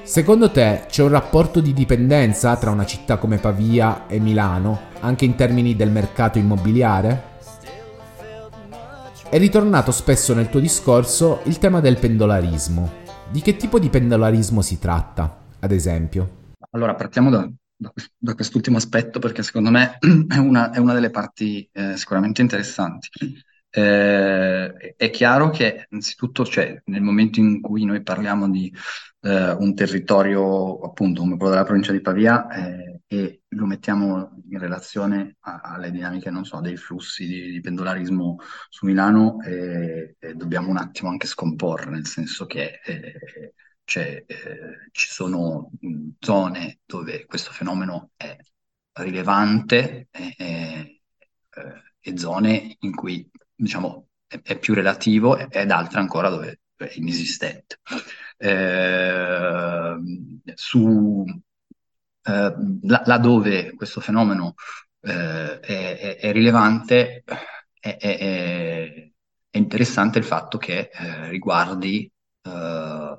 [0.09, 5.27] Secondo te c'è un rapporto di dipendenza tra una città come Pavia e Milano, anche
[5.27, 7.37] in termini del mercato immobiliare?
[9.29, 12.91] È ritornato spesso nel tuo discorso il tema del pendolarismo.
[13.31, 16.55] Di che tipo di pendolarismo si tratta, ad esempio?
[16.71, 17.47] Allora, partiamo da,
[17.77, 21.99] da quest- da quest'ultimo aspetto perché secondo me è una, è una delle parti eh,
[21.99, 23.11] sicuramente interessanti.
[23.71, 28.73] Eh, è chiaro che innanzitutto, cioè, nel momento in cui noi parliamo di
[29.21, 34.59] eh, un territorio appunto come quello della provincia di Pavia eh, e lo mettiamo in
[34.59, 38.37] relazione a- alle dinamiche, non so, dei flussi di, di pendolarismo
[38.69, 43.53] su Milano, eh, eh, dobbiamo un attimo anche scomporre, nel senso che eh,
[43.95, 44.25] eh,
[44.93, 45.71] ci sono
[46.19, 48.37] zone dove questo fenomeno è
[48.93, 50.09] rilevante
[52.01, 53.29] e zone in cui,
[53.59, 57.81] diciamo, è, è più relativo ed altre ancora dove è inesistente.
[58.37, 59.97] Eh,
[60.55, 61.25] su
[62.23, 64.55] eh, là, laddove questo fenomeno
[65.01, 67.25] eh, è, è, rilevante,
[67.81, 69.11] è, è,
[69.51, 72.11] interessante il fatto che eh, riguardi
[72.43, 73.17] eh,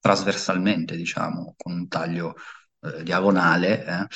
[0.00, 2.34] trasversalmente, diciamo, con un taglio
[2.80, 4.08] eh, diagonale,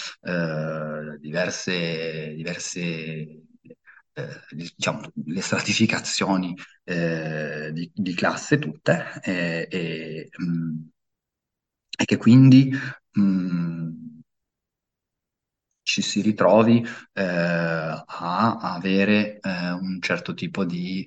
[1.21, 3.46] diverse, diverse
[4.17, 6.55] eh, diciamo, le stratificazioni
[6.85, 10.77] eh, di, di, classe tutte e, e, mh, mm,
[11.99, 12.71] e che quindi
[13.13, 13.91] mh, mm,
[15.83, 21.07] ci si ritrovi eh, a avere eh, un certo tipo di,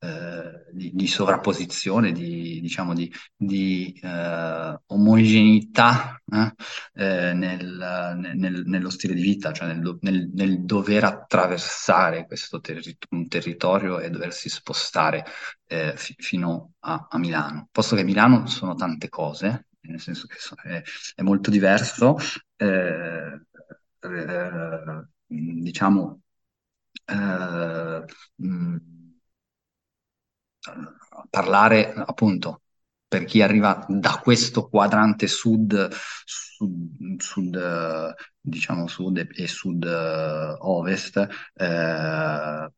[0.00, 6.20] eh, eh di, di sovrapposizione, di, diciamo di, di eh, omogeneità
[6.94, 12.96] eh, nel, nel, nello stile di vita, cioè nel, nel, nel dover attraversare questo terri-
[13.10, 15.24] un territorio e doversi spostare
[15.66, 17.68] fi- fino a, a Milano.
[17.70, 20.36] Posto che Milano sono tante cose, nel senso che
[20.68, 20.82] è,
[21.16, 22.16] è molto diverso,
[22.56, 23.40] eh,
[24.00, 26.20] eh, diciamo,
[27.06, 28.04] eh,
[28.36, 28.76] mh,
[31.28, 32.62] parlare appunto
[33.10, 35.88] per chi arriva da questo quadrante sud,
[36.24, 41.16] sud, sud diciamo sud e sud-ovest,
[41.54, 42.70] eh,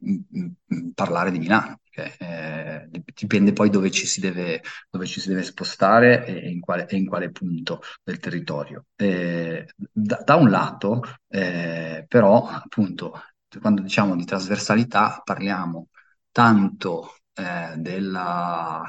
[0.94, 4.62] parlare di Milano, perché eh, dipende poi dove ci si deve,
[5.04, 8.86] ci si deve spostare e in quale, e in quale punto del territorio.
[8.96, 13.20] Eh, da, da, un lato, eh, però, appunto,
[13.60, 15.88] quando diciamo di trasversalità parliamo
[16.30, 18.82] tanto eh, della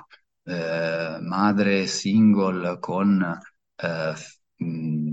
[0.43, 3.39] eh, madre single con
[3.75, 4.13] eh,
[4.55, 5.11] mh,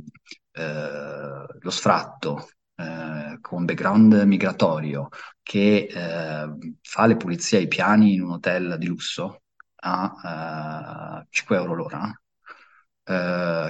[0.52, 5.08] eh, lo sfratto, eh, con background migratorio,
[5.42, 6.48] che eh,
[6.82, 9.42] fa le pulizie ai piani in un hotel di lusso
[9.82, 12.12] a 5 euro l'ora,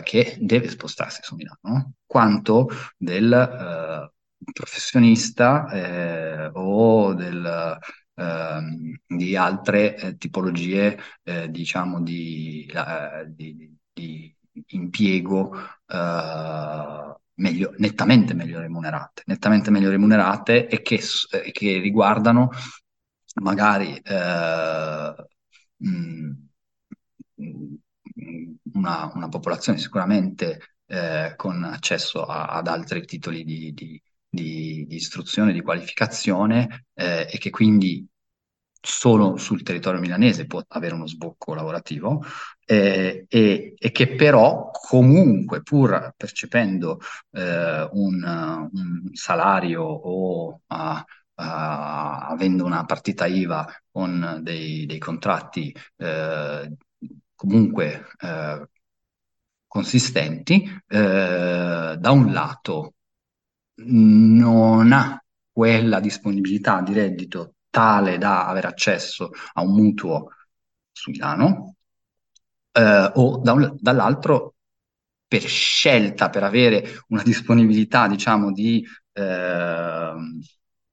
[0.03, 4.11] che deve spostarsi su Milano, quanto del
[4.53, 7.79] professionista o del
[9.07, 14.35] di altre eh, tipologie, eh, diciamo, di, eh, di, di
[14.69, 15.53] impiego
[17.35, 21.01] meglio, nettamente meglio remunerate, nettamente meglio remunerate e che,
[21.53, 22.51] che riguardano
[23.41, 24.01] magari
[25.77, 26.31] mh,
[28.75, 34.95] una, una, popolazione sicuramente eh, con accesso a, ad altri titoli di, di, di, di
[34.97, 38.07] istruzione, di qualificazione eh, e che quindi
[38.81, 42.25] solo sul territorio milanese può avere uno sbocco lavorativo
[42.65, 47.01] eh, e, e, che però comunque pur percependo
[47.33, 51.03] eh, un, un, salario o uh, uh,
[51.35, 56.77] avendo una partita IVA con dei, dei contratti eh,
[57.35, 58.69] comunque eh,
[59.67, 62.95] consistenti, eh, da un lato
[63.83, 70.33] non ha quella disponibilità di reddito tale da avere accesso a un mutuo
[70.93, 71.77] su Milano,
[72.73, 74.55] eh, o da un, dall'altro
[75.27, 80.13] per scelta, per avere una disponibilità, diciamo, di, eh,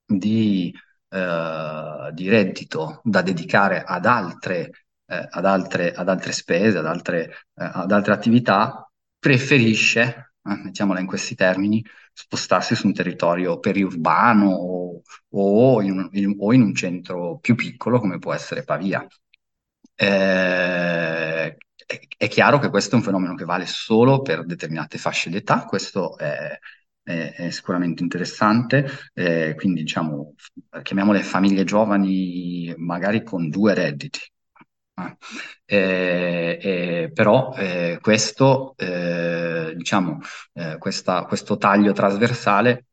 [0.05, 0.73] di,
[1.09, 7.23] eh, di, reddito da dedicare ad altre, eh, ad altre, ad altre spese, ad altre,
[7.55, 11.83] eh, ad altre attività, preferisce, eh, mettiamola in questi termini,
[12.19, 17.99] spostarsi su un territorio periurbano o, o, in, in, o in un centro più piccolo
[17.99, 19.05] come può essere Pavia.
[19.95, 25.29] Eh, è, è, chiaro che questo è un fenomeno che vale solo per determinate fasce
[25.29, 26.57] d'età, questo è,
[27.03, 30.33] è, è sicuramente interessante, eh, quindi diciamo,
[30.81, 34.19] chiamiamole famiglie giovani magari con due redditi,
[35.65, 40.19] eh, eh, però eh, questo, eh, diciamo,
[40.53, 42.85] eh, questa, questo taglio trasversale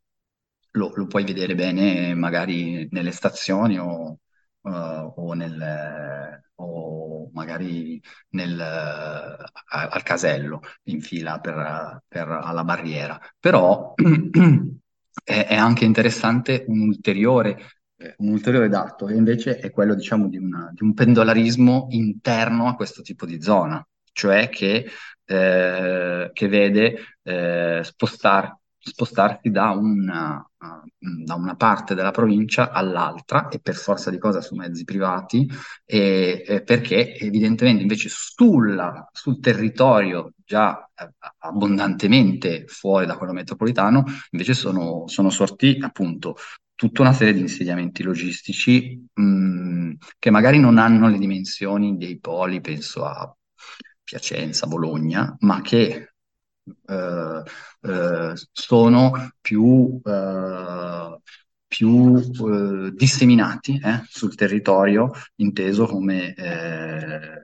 [0.73, 4.19] lo, lo, puoi vedere bene magari nelle stazioni o,
[4.61, 4.71] uh,
[5.17, 13.21] o, nel, o magari nel, al casello in fila per, per, alla barriera.
[13.39, 13.95] Però
[15.25, 17.84] è, è anche interessante un ulteriore eh,
[18.19, 22.75] un ulteriore dato che invece è quello, diciamo, di, una, di, un pendolarismo interno a
[22.75, 24.87] questo tipo di zona, cioè che,
[25.25, 30.47] eh, che vede eh, spostar, spostarsi da una,
[30.99, 35.49] da una, parte della provincia all'altra e per forza di cosa su mezzi privati,
[35.85, 44.05] e, e perché evidentemente invece sulla, sul territorio già eh, abbondantemente fuori da quello metropolitano,
[44.31, 46.37] invece sono, sono sorti appunto
[46.87, 52.61] tutta una serie di insediamenti logistici mh, che magari non hanno le dimensioni dei poli,
[52.61, 53.35] penso a
[54.03, 56.13] Piacenza, Bologna, ma che
[56.87, 57.43] eh,
[57.81, 61.19] eh, sono più, eh,
[61.67, 67.43] più eh, disseminati eh, sul territorio, inteso come eh,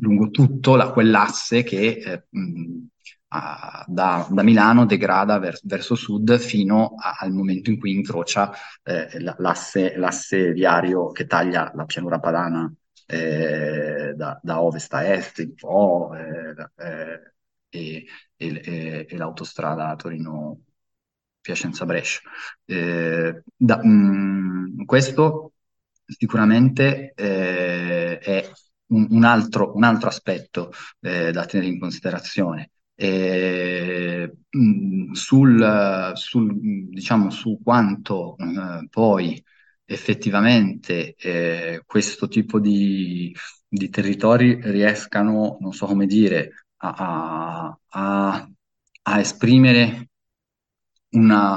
[0.00, 2.86] lungo tutto la, quell'asse che mh,
[3.28, 8.50] a- da, da Milano degrada ver- verso sud fino a- al momento in cui incrocia
[8.82, 12.72] eh, la- l'asse, l'asse viario che taglia la pianura padana
[13.06, 17.32] eh, da, da ovest a est, un po', eh, eh,
[17.70, 18.06] e,
[18.36, 20.60] e- e- l'autostrada Torino.
[21.40, 22.20] Piacenza-Brescia.
[22.66, 25.52] Eh, da- mh, questo
[26.06, 28.50] sicuramente eh, è
[28.88, 32.70] un, un altro, un altro aspetto eh, da tenere in considerazione.
[33.00, 34.32] Eh,
[35.12, 36.54] sul, sul,
[36.90, 39.42] diciamo, su quanto eh, poi
[39.84, 43.34] effettivamente eh, questo tipo di,
[43.68, 48.48] di territori riescano, non so come dire, a, a-
[49.02, 50.08] a- esprimere
[51.10, 51.56] una,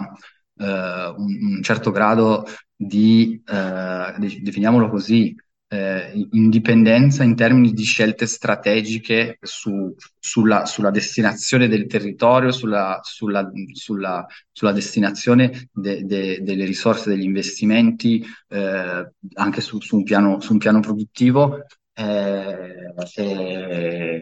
[0.56, 5.36] eh, un, un certo grado di, eh, de- definiamolo così,
[5.74, 13.50] eh, indipendenza in termini di scelte strategiche su- sulla, sulla destinazione del territorio, sulla, sulla-
[13.72, 14.26] sulla-
[14.74, 20.58] destinazione de- de- delle risorse, degli investimenti, eh, anche su, su un piano, su un
[20.60, 21.60] piano produttivo.
[21.94, 22.94] Eh,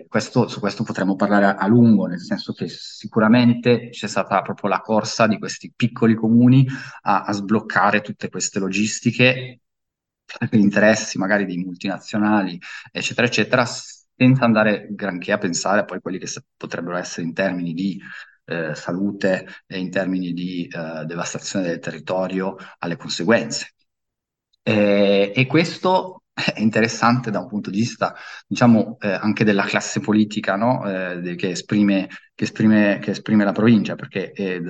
[0.08, 4.70] questo- su questo potremmo parlare a, a lungo, nel senso che sicuramente c'è stata proprio
[4.70, 6.66] la corsa di questi piccoli comuni
[7.04, 9.60] a, a sbloccare tutte queste logistiche
[10.50, 12.60] per interessi magari di multinazionali,
[12.92, 16.28] eccetera, eccetera, senza andare granché a pensare a poi quelli che
[16.58, 18.00] potrebbero essere in termini di
[18.46, 23.74] eh, salute e in termini di eh, devastazione del territorio alle conseguenze.
[24.62, 26.19] Eh, e questo
[26.54, 28.16] è interessante da un punto di vista,
[28.48, 30.84] diciamo, eh, anche della classe politica, no?
[30.90, 34.62] Eh, che esprime, che esprime, che esprime la provincia, perché eh,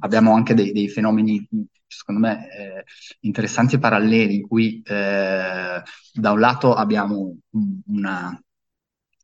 [0.00, 1.46] abbiamo anche dei, dei fenomeni,
[1.86, 2.84] secondo me, eh,
[3.20, 5.82] interessanti e paralleli, in cui eh,
[6.12, 8.40] da un lato abbiamo un- una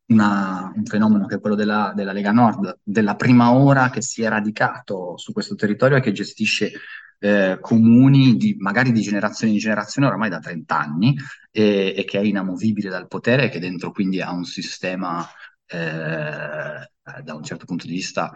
[0.09, 4.23] una- un fenomeno che è quello della, della Lega Nord, della prima ora che si
[4.23, 6.71] è radicato su questo territorio e che gestisce
[7.19, 11.15] eh, comuni di, magari di generazione in generazione oramai da 30 anni
[11.51, 15.27] e, e che è inamovibile dal potere che dentro quindi ha un sistema
[15.67, 16.91] eh,
[17.23, 18.33] da un certo punto di vista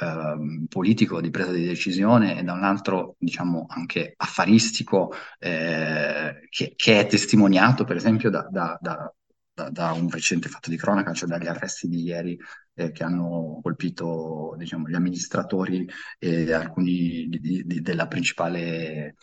[0.00, 6.72] ehm, politico di presa di decisione e da un altro diciamo anche affaristico eh, che,
[6.76, 9.14] che è testimoniato per esempio da, da- da-
[9.54, 12.38] da- da un recente fatto di cronaca, cioè dagli arresti di ieri
[12.74, 15.88] eh, che hanno colpito diciamo, gli amministratori
[16.18, 19.14] e alcuni di- di- della principale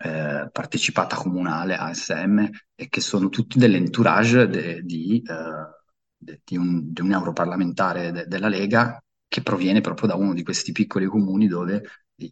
[0.00, 5.76] eh, partecipata comunale ASM e che sono tutti dell'entourage de- di, eh,
[6.16, 10.42] de- di un, di un europarlamentare de- della Lega che proviene proprio da uno di
[10.42, 11.82] questi piccoli comuni dove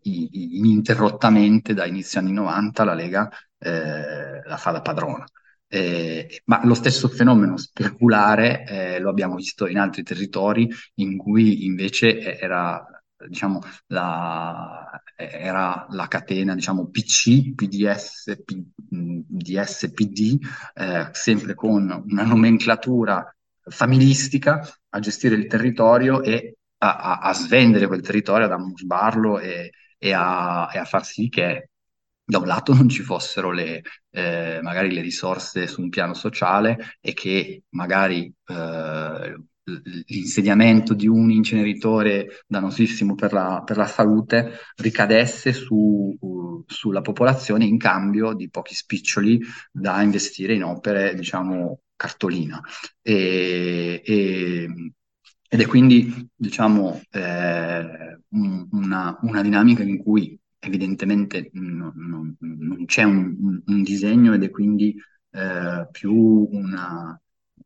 [0.02, 3.28] ininterrottamente da inizio anni 90 la Lega
[3.59, 5.24] eh, la fa da padrona.
[5.68, 11.64] Eh, ma lo stesso fenomeno speculare eh, lo abbiamo visto in altri territori in cui
[11.66, 12.84] invece era,
[13.28, 20.38] diciamo, la, era la catena, diciamo, PC, PDS, P- mh, DS, PD,
[20.74, 23.28] eh, sempre con una nomenclatura
[23.68, 24.60] familistica
[24.90, 30.12] a gestire il territorio e a, a- a svendere quel territorio, ad ammusbarlo e, e
[30.12, 31.70] a, e a far sì che
[32.26, 36.96] da un lato non ci fossero le, eh, magari le risorse su un piano sociale
[37.00, 39.36] e che magari eh,
[40.06, 47.64] l'insediamento di un inceneritore dannosissimo per la, per la salute ricadesse su- uh, sulla popolazione
[47.64, 49.40] in cambio di pochi spiccioli
[49.72, 52.60] da investire in opere, diciamo, cartolina.
[53.02, 54.68] E, e-
[55.48, 62.84] ed è quindi, diciamo, eh, un- una, una dinamica in cui evidentemente non, non- non
[62.86, 64.94] c'è un, un- disegno ed è quindi
[65.30, 66.12] eh, più
[66.50, 67.20] una,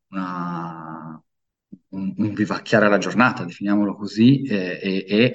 [0.09, 1.22] una-
[1.91, 5.32] un, un vivacchiare alla giornata, definiamolo così, e, e- e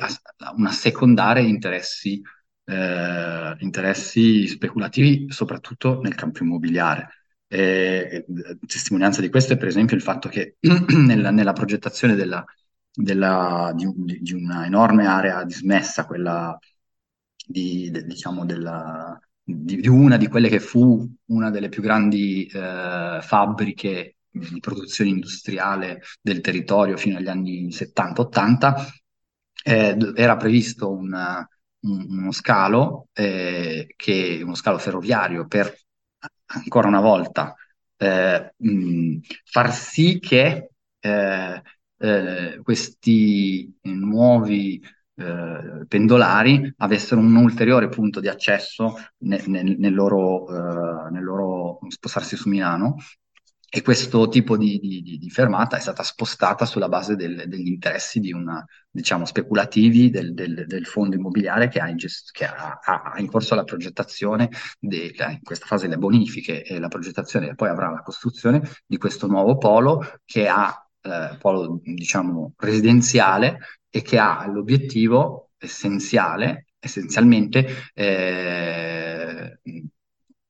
[0.56, 2.22] una secondare interessi,
[2.66, 7.10] eh, interessi speculativi, soprattutto nel campo immobiliare.
[7.48, 8.26] E,
[8.66, 10.58] testimonianza di questo è per esempio il fatto che
[11.06, 12.44] nella, nella progettazione della,
[12.94, 16.58] della- di, di una enorme area dismessa, quella
[17.48, 22.46] di, de- diciamo della, di, di una di quelle che fu una delle più grandi
[22.48, 28.76] eh, fabbriche di produzione industriale del territorio fino agli anni 70-80,
[29.64, 31.14] eh, era previsto un,
[31.82, 35.74] un- uno scalo, eh, che, uno scalo ferroviario per
[36.48, 37.56] ancora una volta
[37.98, 40.70] eh, mh, far sì che
[41.00, 41.62] eh,
[41.98, 44.82] eh, questi nuovi
[45.16, 50.48] eh, pendolari avessero un ulteriore punto di accesso ne- nel, nel loro,
[51.08, 52.96] eh, nel loro spostarsi su Milano.
[53.68, 58.32] E questo tipo di, di- di fermata è stata spostata sulla base del- degli interessi
[58.32, 63.14] una, diciamo, speculativi del, del- del fondo immobiliare che ha in, gest- che ha- ha
[63.18, 64.50] in corso la progettazione,
[64.80, 68.98] de- in questa fase le bonifiche e la progettazione e poi avrà la costruzione di
[68.98, 73.60] questo nuovo polo che ha eh, polo, diciamo, residenziale
[73.96, 79.58] e che ha l'obiettivo essenziale, essenzialmente, eh,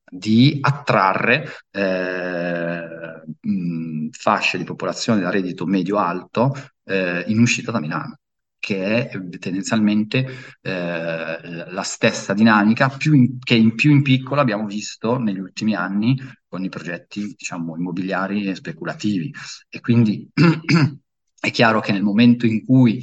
[0.08, 6.52] di attrarre eh, mh, fasce di popolazione da reddito medio-alto
[6.84, 8.18] eh, in uscita da Milano,
[8.58, 10.26] che è tendenzialmente
[10.62, 15.74] eh, la stessa dinamica più in- che in più in piccolo abbiamo visto negli ultimi
[15.74, 16.16] anni
[16.48, 19.32] con i progetti, diciamo, immobiliari e speculativi.
[19.68, 20.28] E quindi
[21.38, 23.02] è chiaro che nel momento in cui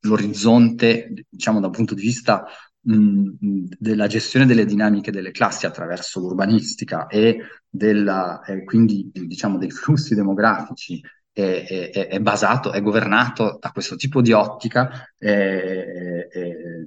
[0.00, 2.44] l'orizzonte, diciamo, da un punto di vista
[2.80, 7.38] della gestione delle dinamiche delle classi attraverso l'urbanistica e
[7.68, 11.00] della, eh, quindi diciamo dei flussi demografici
[11.32, 15.04] è, è- è- è basato, è governato da questo tipo di ottica.
[15.18, 16.84] eh, eh,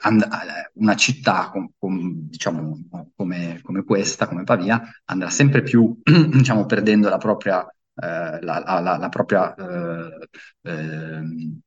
[0.00, 0.26] and-
[0.74, 2.78] una città com- com- diciamo,
[3.14, 7.66] come, come questa, come Pavia, andrà sempre più diciamo, perdendo la propria,
[7.96, 10.28] eh, la, la- la- propria eh,
[10.62, 11.60] ehm,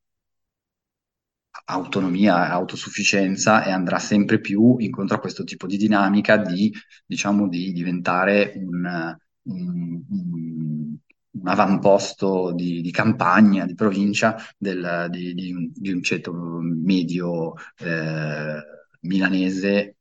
[1.66, 6.74] autonomia autosufficienza e andrà sempre più incontro a questo tipo di dinamica di,
[7.06, 10.98] diciamo, di diventare un, un- un-
[11.44, 15.52] avamposto di, di campagna, di provincia del- di, di
[15.92, 18.60] un, ceto medio eh,
[19.02, 19.96] milanese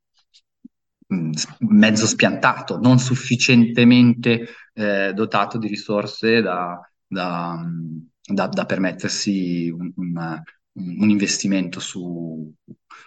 [1.35, 4.47] s- mezzo spiantato, non sufficientemente
[4.77, 10.43] eh, dotato di risorse da, da, mh, da- da permettersi un, un-
[10.75, 12.53] un investimento su-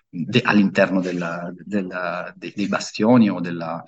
[0.10, 3.84] de- all'interno della- della- dei, dei bastioni o della,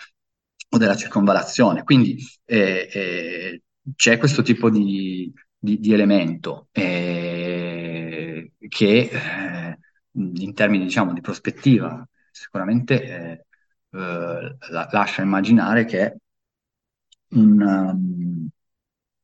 [0.69, 1.83] o della circonvallazione.
[1.83, 3.61] Quindi eh, eh,
[3.95, 9.77] c'è questo tipo di, di- di elemento eh, che eh,
[10.13, 13.45] in termini, diciamo, di prospettiva sicuramente eh,
[13.91, 16.17] eh, la- lascia immaginare che
[17.31, 18.49] un,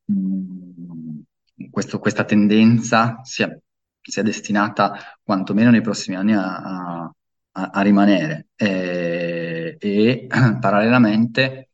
[0.06, 1.24] um,
[1.70, 3.58] questo- questa tendenza sia,
[4.02, 6.56] sia destinata quantomeno nei prossimi anni a,
[7.02, 8.48] a- a- rimanere.
[8.56, 10.28] Eh, e
[10.60, 11.70] parallelamente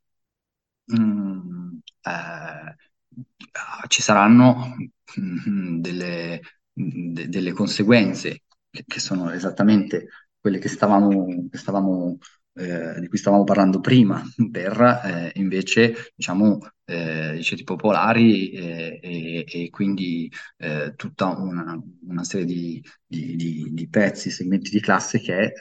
[0.94, 2.76] mm, eh,
[3.88, 4.76] ci saranno
[5.20, 6.42] mm, delle,
[6.74, 10.08] de- delle conseguenze che sono esattamente
[10.40, 12.18] quelle che stavamo, che stavamo,
[12.56, 19.00] eh, di cui stavamo parlando prima, per eh, invece, diciamo, eh, i ceti popolari eh,
[19.02, 24.80] e, e quindi eh, tutta una, una serie di, di- di- di pezzi, segmenti di
[24.82, 25.54] classe che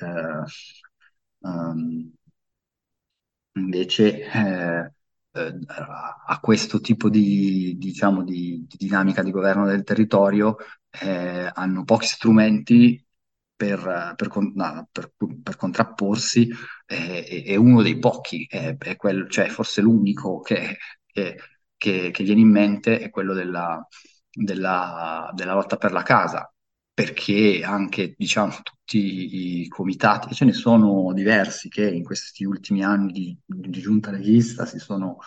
[1.45, 2.13] ehm,
[3.55, 4.27] invece
[5.35, 10.57] a questo tipo di, diciamo, di, di dinamica di governo del territorio
[11.01, 13.03] eh, hanno pochi strumenti
[13.57, 14.29] per, per
[14.91, 15.13] per-
[15.43, 16.49] per contrapporsi
[16.93, 20.77] eh, e uno dei pochi, è, è quello, cioè forse l'unico che,
[21.07, 21.39] che-
[21.77, 23.87] che- che viene in mente è quello della,
[24.31, 26.53] della- della lotta per la casa,
[26.93, 33.13] perché anche diciamo, tutti i comitati, ce ne sono diversi che in questi ultimi anni
[33.13, 35.19] di, di giunta leghista si sono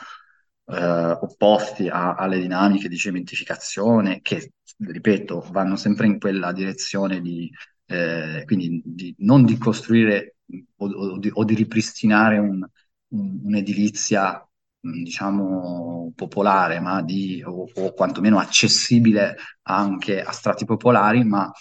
[0.68, 7.49] eh, opposti a- alle dinamiche di cementificazione che, ripeto, vanno sempre in quella direzione di,
[7.86, 10.35] eh, quindi di- non di costruire
[10.78, 12.66] o, o di, o di ripristinare un-
[13.10, 14.46] un- un'edilizia,
[14.82, 21.52] mh, diciamo, popolare, ma di, o, o quantomeno accessibile anche a strati popolari, ma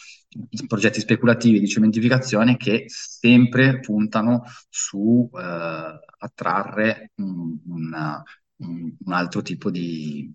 [0.67, 8.23] progetti speculativi di cementificazione che sempre puntano su eh, attrarre un, una-
[8.57, 10.33] un- un altro tipo di,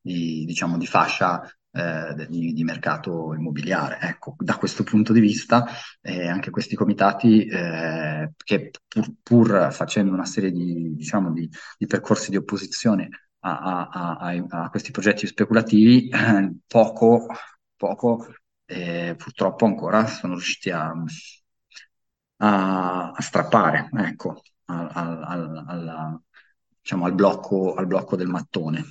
[0.00, 1.42] di, diciamo, di fascia
[1.72, 3.98] eh, di, di mercato immobiliare.
[4.00, 5.64] Ecco, da questo punto di vista,
[6.00, 11.48] eh, anche questi comitati, eh, che pur, pur facendo una serie di, diciamo, di,
[11.78, 13.08] di percorsi di opposizione
[13.40, 13.58] a,
[13.90, 16.08] a- a- a questi progetti speculativi,
[16.66, 17.26] poco,
[17.76, 18.26] poco
[18.66, 20.92] eh, purtroppo ancora sono riusciti a,
[23.18, 26.20] strappare, ecco, al, al- al-
[26.80, 28.84] diciamo, blocco, al blocco del mattone.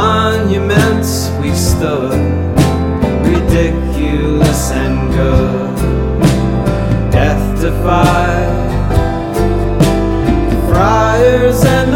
[0.00, 2.20] monuments we stood,
[3.32, 5.76] ridiculous and good.
[7.12, 8.70] Death defied,
[10.68, 11.90] friars and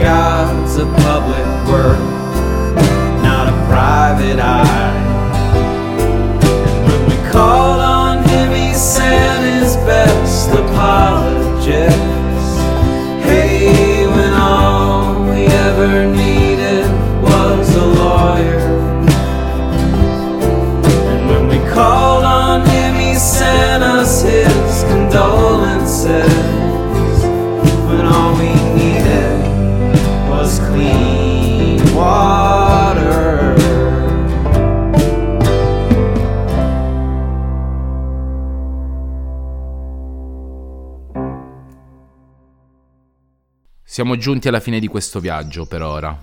[0.00, 1.98] God's a public work,
[3.22, 4.94] not a private eye.
[6.40, 12.07] And when we call on Him, He sent His best apologetic.
[43.98, 46.16] Siamo giunti alla fine di questo viaggio per ora.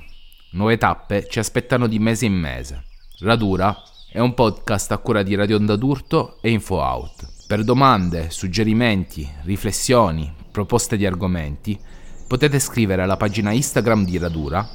[0.51, 2.85] Nuove tappe ci aspettano di mese in mese.
[3.19, 3.75] Radura
[4.09, 7.45] è un podcast a cura di Radio Onda d'Urto e InfoOut.
[7.45, 11.77] Per domande, suggerimenti, riflessioni, proposte di argomenti,
[12.25, 14.65] potete scrivere alla pagina Instagram di Radura,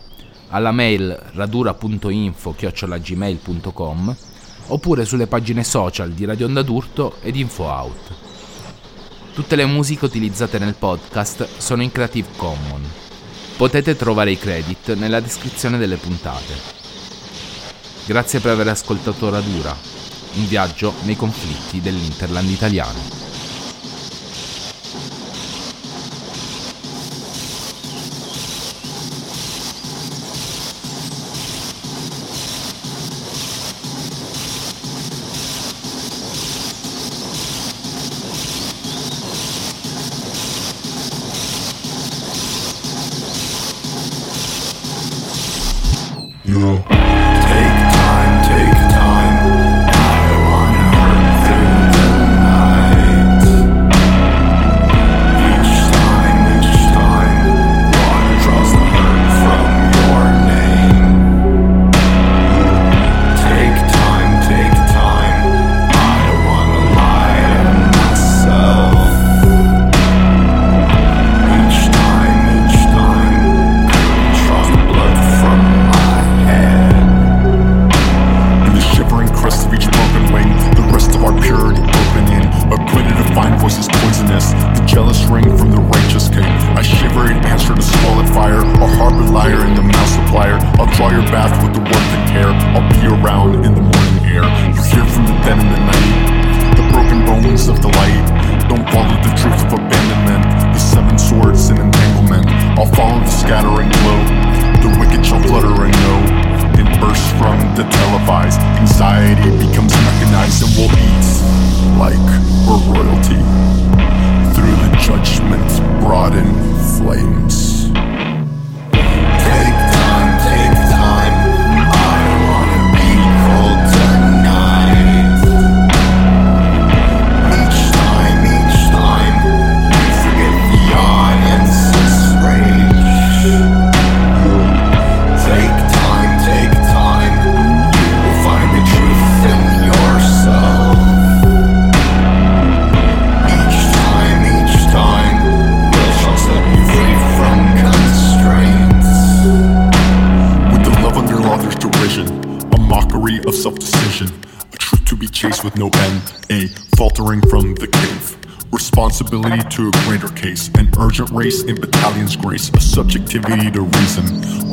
[0.50, 4.16] alla mail radura.info-gmail.com
[4.66, 8.29] oppure sulle pagine social di Radio Onda d'Urto ed Info Out.
[9.32, 12.88] Tutte le musiche utilizzate nel podcast sono in Creative Commons.
[13.56, 16.78] Potete trovare i credit nella descrizione delle puntate.
[18.06, 19.74] Grazie per aver ascoltato Radura,
[20.34, 23.29] un viaggio nei conflitti dell'Interland italiano.